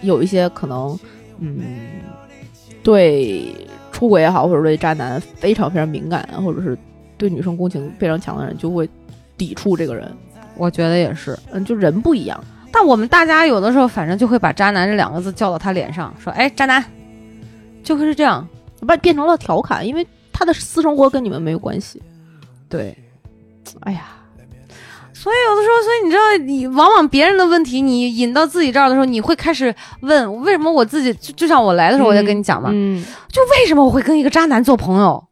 [0.01, 0.99] 有一些可能，
[1.39, 1.57] 嗯，
[2.83, 3.55] 对
[3.93, 6.79] 出轨也好，或者对渣男非常非常敏感，或者是
[7.19, 8.89] 对女生共情非常强的人，就会
[9.37, 10.11] 抵触这个人。
[10.57, 12.43] 我觉得也是，嗯，就人不一样。
[12.73, 16.85] 但我们大家有的时候，反正就会把“渣男”这两个字叫到他脸上，说：“哎，渣男。”
[17.85, 18.47] 就会是这样，
[18.87, 22.03] 把变成了调侃，因为他的私生活跟你们没有关系。
[22.69, 22.97] 对，
[23.81, 24.16] 哎呀。
[25.27, 35.25] 所以有的时候，所以你知道，你往往别人的问题，你引到自己这儿的时候，你会开始问：为什么我自己就就像我来的时候，我就跟你讲嘛，就为什么我会跟一个渣男做朋友？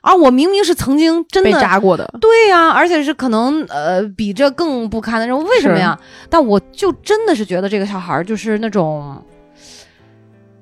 [0.00, 5.96] 而我明明是曾经真的被渣过的，对呀，而且是可能呃比这更不堪的人，为什么呀？
[6.28, 9.22] 但我就真的是觉得这个小孩就是那种，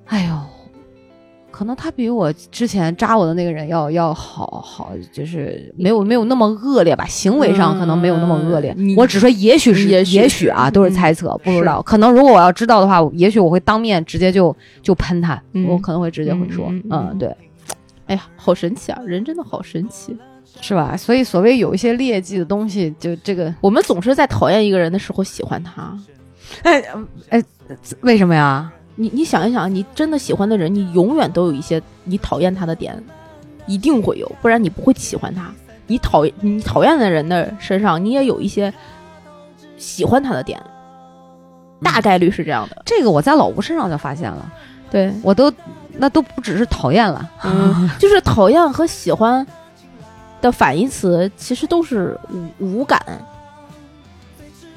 [0.05, 0.56] 哎呦。
[1.57, 8.77] 可能他比我之前扎我的那个人要要好好，就是没有没有那么恶劣吧，行为上可能没有那么恶劣。
[8.95, 11.81] 我只说也许是也许啊，都是猜测，不知道。
[11.81, 17.35] 可能如果我要知道的话，也许我会当面直接就就喷他，我可能会直接会说，嗯，对。
[18.05, 20.15] 哎呀，好神奇啊，人真的好神奇，
[20.61, 20.95] 是吧？
[20.95, 25.99] 所以所谓有一些劣迹的东西，就这个，我们总是在讨厌一个人的时候喜欢他。
[26.65, 26.85] 哎
[27.31, 27.43] 哎，
[28.03, 28.71] 为什么呀？
[28.97, 33.01] 你你想一想，你真的喜欢的人，你永远都有一些你讨厌他的点，
[33.67, 35.53] 一定会有，不然你不会喜欢他。
[35.87, 38.73] 你讨厌你讨厌的人的身上，你也有一些
[39.77, 40.61] 喜欢他的点，
[41.83, 42.83] 大概率是这样的。
[42.85, 44.51] 这个我在老吴身上就发现了，
[44.91, 45.53] 对我都
[45.93, 47.31] 那都不只是讨厌了，
[47.99, 49.47] 就是讨厌和喜欢
[50.41, 52.19] 的反义词，其实都是
[52.59, 53.01] 无无感。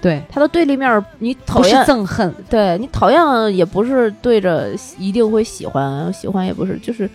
[0.02, 7.10] 对他的对立面，你讨厌憎恨，对你讨厌也不是对着一定会喜欢，喜欢也不是，就是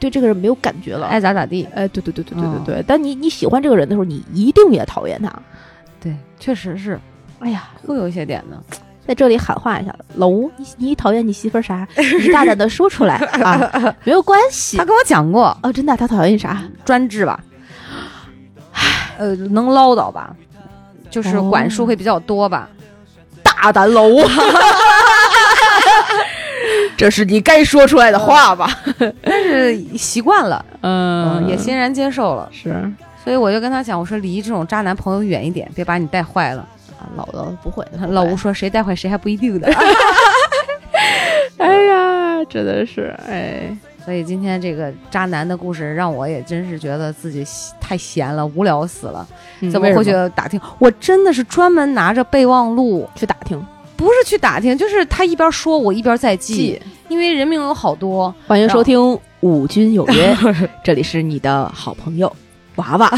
[0.00, 1.66] 对这个人没有感觉了，爱咋咋地。
[1.74, 2.84] 哎，对对对对对对对。
[2.86, 5.32] 但你你喜欢这个人的时候，你一定也讨厌他。
[6.00, 6.98] 对，确实是。
[7.38, 8.60] 哎呀，会有一些点呢，
[9.06, 11.86] 在这里喊话一下，老吴，你你讨厌你媳妇啥？
[12.20, 14.76] 你大胆的说出来 啊，没有关系。
[14.76, 16.62] 他跟我讲过，哦，真的，他讨厌你啥？
[16.84, 17.40] 专制吧，
[19.18, 20.34] 呃，能唠叨吧。
[21.10, 22.68] 就是管束会比较多吧，
[23.42, 24.16] 大胆楼，
[26.96, 28.70] 这是你该说出来的话吧？
[29.22, 32.48] 但是习惯了，嗯，也欣然接受了。
[32.52, 32.74] 是，
[33.24, 36.66] 所以我就跟他讲，我说离这种渣男朋友远一点，别把你带坏了。
[37.16, 39.68] 老的不会，老吴说谁带坏谁还不一定呢。
[41.58, 43.76] 哎呀，真的是哎。
[44.08, 47.44] 所以今天这个渣男的故事让我也真是觉得自己
[47.78, 49.28] 太闲了，无聊死了。
[49.70, 50.58] 怎么会去打听？
[50.78, 53.62] 我真的是专门拿着备忘录去打听，
[53.98, 56.80] 不是去打听，就是他一边说，我一边在记。
[57.08, 58.34] 因为人名有好多。
[58.46, 58.98] 欢迎收听
[59.40, 60.32] 《五军有约
[60.82, 62.34] 》，这里是你的好朋友
[62.76, 63.12] 娃娃。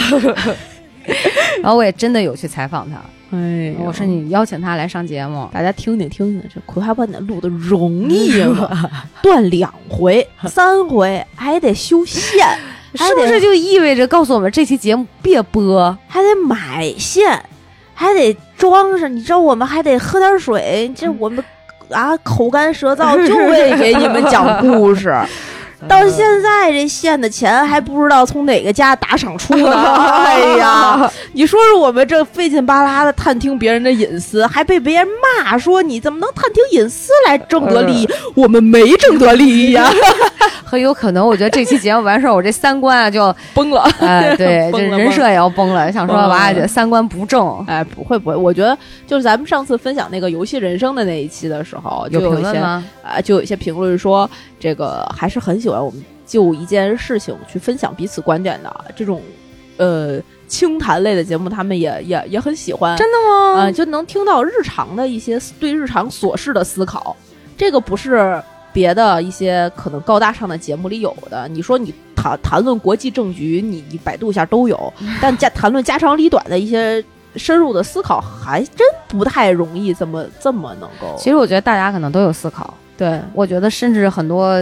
[1.62, 3.00] 然后我也真的有去采访他。
[3.32, 8.68] 哎，我说你邀请他来上节目，大家听听听听，这葵花宝典录的容易吗？
[9.22, 12.44] 断两回、三回还得修线，
[12.96, 17.40] 是不是就意味着告诉我们这期节目别播，还得买线，
[17.94, 19.14] 还得装上？
[19.14, 21.42] 你知道我们还得喝点水，这我们
[21.90, 25.14] 啊口干舌燥， 就为给你们讲故事。
[25.88, 29.72] 到现在这线的钱还不知道从哪个家打赏出呢？
[30.24, 35.08] 哎呀， 你说说我们这费劲巴拉的探听别人的隐私，还被别人
[35.46, 38.08] 骂说你怎么能探听隐私来挣得利益？
[38.34, 39.90] 我们没挣得利益呀，
[40.64, 43.88] 很有可能，我觉得这期节目完事儿，我这三观啊就崩了。
[44.00, 45.90] 哎，对，这人设也要崩了。
[45.90, 48.76] 想说娃娃姐三观不正，哎，不会不会，我觉得
[49.06, 52.82] 就是咱们上次分享那个游戏人生的那一期的时候，就有一些啊，
[53.24, 54.28] 就有一些评论说
[54.60, 55.84] 这个还是很喜欢。
[55.84, 59.20] 我们就一件事情去分享彼此观点的这种，
[59.78, 62.96] 呃，清谈类的节目，他们也也也很喜欢。
[62.96, 63.64] 真的吗？
[63.64, 67.16] 嗯，就能听到日常的一些对日常琐事的思考。
[67.56, 68.40] 这个不是
[68.72, 71.48] 别的一些可能高大上的节目里有的。
[71.48, 74.92] 你说你谈谈论国际政局，你你百度一下都有。
[75.20, 77.04] 但家谈论家长里短的一些
[77.36, 81.16] 深入的思考，还真不太容易这么这么能够。
[81.18, 82.72] 其实我觉得大家可能都有思考。
[83.00, 84.56] 对，我觉得甚至很多。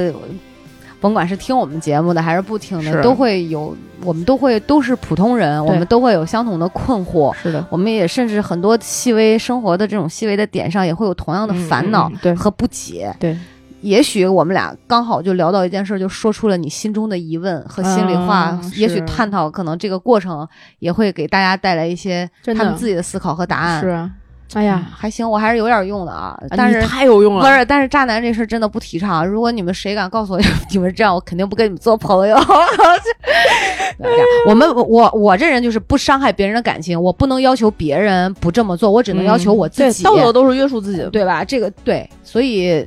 [1.01, 3.72] 甭管是听我们节目的还是不听的，都会有，
[4.03, 7.32] 我们都会都是普通人，我们都会有相同的困惑。
[7.34, 13.14] 是的，我们也甚至很多细微生活的这种细微的点上，也会有同样的烦恼和不解。
[13.20, 13.39] 对，
[13.80, 18.59] 也许我们俩刚好就聊到一件事，就说出了你心中的疑问和心里话。
[18.74, 20.49] 也许探讨可能这个过程
[20.80, 23.80] 也会给大家带来一些他们自己的思考和答案。
[23.80, 24.11] 是。
[24.55, 26.40] 哎呀，还行，我还是有点用的啊。
[26.57, 27.42] 但是太有用了。
[27.42, 29.26] 不是，但是渣男这事真的不提倡。
[29.26, 30.40] 如果你们谁敢告诉我
[30.70, 32.36] 你们这样，我肯定不跟你们做朋友。
[34.46, 40.03] 我们我我这人就是不伤害别人的感情，我不能要求别人不这么做，我只能要求我自己。
[40.03, 41.44] 道德都是约束自己的，对吧？
[41.44, 42.86] 这个对，所以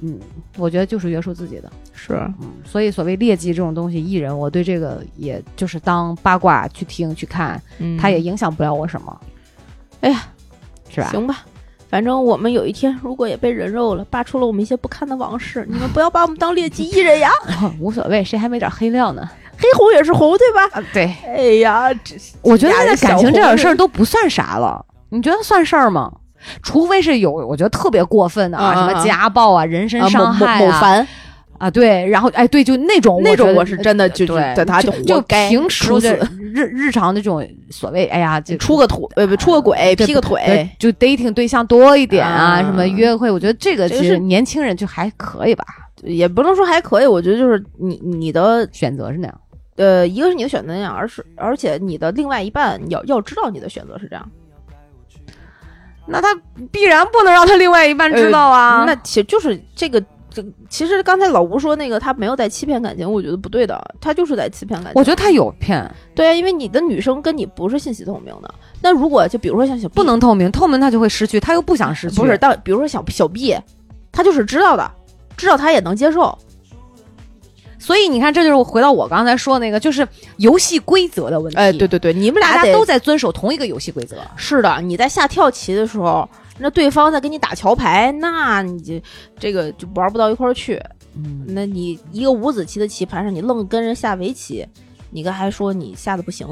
[0.00, 0.18] 嗯，
[0.56, 1.70] 我觉得就是约束自己的。
[1.92, 7.60] 是，嗯，所以所谓劣迹这种东西，艺人，我对这个也就是当八卦去听去看，
[8.00, 9.20] 他也影响不了我什么。
[10.00, 10.24] 哎呀。
[10.94, 11.08] 是吧？
[11.10, 11.42] 行吧，
[11.88, 17.30] 反正我们有一天如果也被人肉了，扒出了我们一些不堪的往事，你们不要把我们当劣迹艺人呀！
[17.80, 19.28] 无所谓，谁还没点黑料呢？
[19.56, 20.80] 黑红也是红，对吧？
[20.80, 21.04] 啊，对。
[21.26, 26.12] 哎呀，这我觉得现在感情这点事儿都不算啥了，你觉得算事儿吗？
[26.62, 30.76] 除非是有我觉得特别过分的啊，什么家暴啊、人身伤害啊。
[30.76, 31.06] 啊，
[31.70, 36.16] 对，然后哎，对，就那种那种，我是真的就对，他就就平时的
[36.54, 45.64] 日日常的这种所谓，哎呀，就出个腿，呃，不出个轨，劈个腿，就 dating 对象多一点啊，什么约会，我觉得这个其实年轻人就还可以吧，
[46.02, 49.40] 也不能说还可以，我觉得就是你你的选择是那样，
[49.76, 54.30] 呃，一个是你的选择那样，而是而且你的另外一半要要知道你的选择是这样，
[56.06, 56.28] 那他
[56.70, 60.02] 必然不能让他另外一半知道啊，那其实就是这个。
[60.34, 64.94] 这其实刚才老吴说那个他没有在欺骗感情，我觉得不对的，他就是在欺骗感情。
[64.96, 68.52] 我觉得他有骗，对啊，因为你的女生跟你不是信息透明的。
[68.82, 72.16] 那如果就比如说像小不能透明，透明他就会失去，他又不想失去。
[72.16, 73.56] 不是，但比如说小小 B，
[74.10, 74.90] 他就是知道的，
[75.36, 76.36] 知道他也能接受。
[77.78, 80.08] 所以你看，这就是回到我刚才说的那个，就是
[80.38, 81.58] 游戏规则的问题。
[81.58, 84.16] 哎，对对对，你们俩都在遵守同一个游戏规则。
[84.36, 86.26] 是的，你在下跳棋的时候，
[86.58, 88.94] 那对方在跟你打桥牌，那你就
[89.38, 90.80] 这个就玩不到一块儿去。
[91.16, 94.66] 嗯，那你一个五子棋的棋盘上，你愣跟人下围棋，
[95.10, 96.46] 你刚还说你下的不行，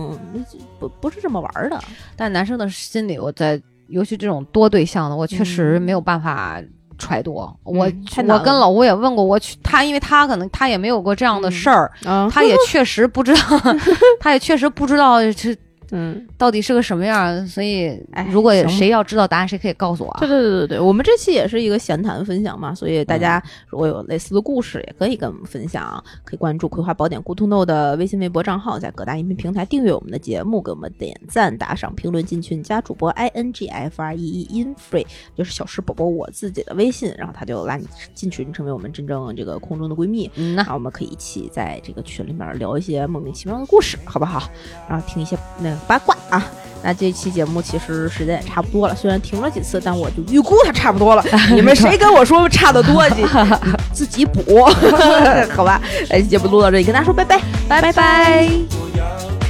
[0.78, 1.80] 不不是这么玩的。
[2.16, 6.62] 但男生的心理，我在尤其这种多对象的，我确实没有办法
[6.96, 7.34] 揣度。
[7.64, 7.90] 我
[8.28, 11.90] 我跟老吴也问过，我去他，因为他可能他也没有过这样的事儿，
[12.30, 13.40] 他也确实不知道，
[14.20, 15.56] 他也确实不知道这。
[15.94, 17.46] 嗯，到底是个什么样？
[17.46, 20.20] 所以，如果谁要知道答案，谁可以告诉我啊？
[20.20, 26.02] 对对对对对，我们这期也是一个闲谈分享嘛，所以大家如果有类似的故事，也可以跟我们分享。
[26.24, 35.04] 可以关注《葵花宝典》咕通豆的微信、微博账号，在各大音频平台订阅我们的节目，给我们点赞、打赏、评论、进群、加主播 i n g f r e e in free，
[35.36, 40.30] 就是小石宝宝我自己的微信，然后他就拉你进群，成为我们真正这个空中的闺蜜。
[40.36, 44.48] 嗯，那我们可以一起在这个群里面聊一些莫名其妙的故事，好不好？
[44.88, 45.76] 然后听一些那。
[45.86, 46.44] 八卦啊，
[46.82, 51.24] 那这期节目其实时间也差不多了，虽然停了几次，但我就预估它差不多了。
[51.54, 53.04] 你们谁跟我说差得多，
[53.92, 54.64] 自己补，
[55.54, 55.80] 好吧？
[56.10, 59.41] 哎，节目录到这里，跟大家说拜拜，拜拜拜。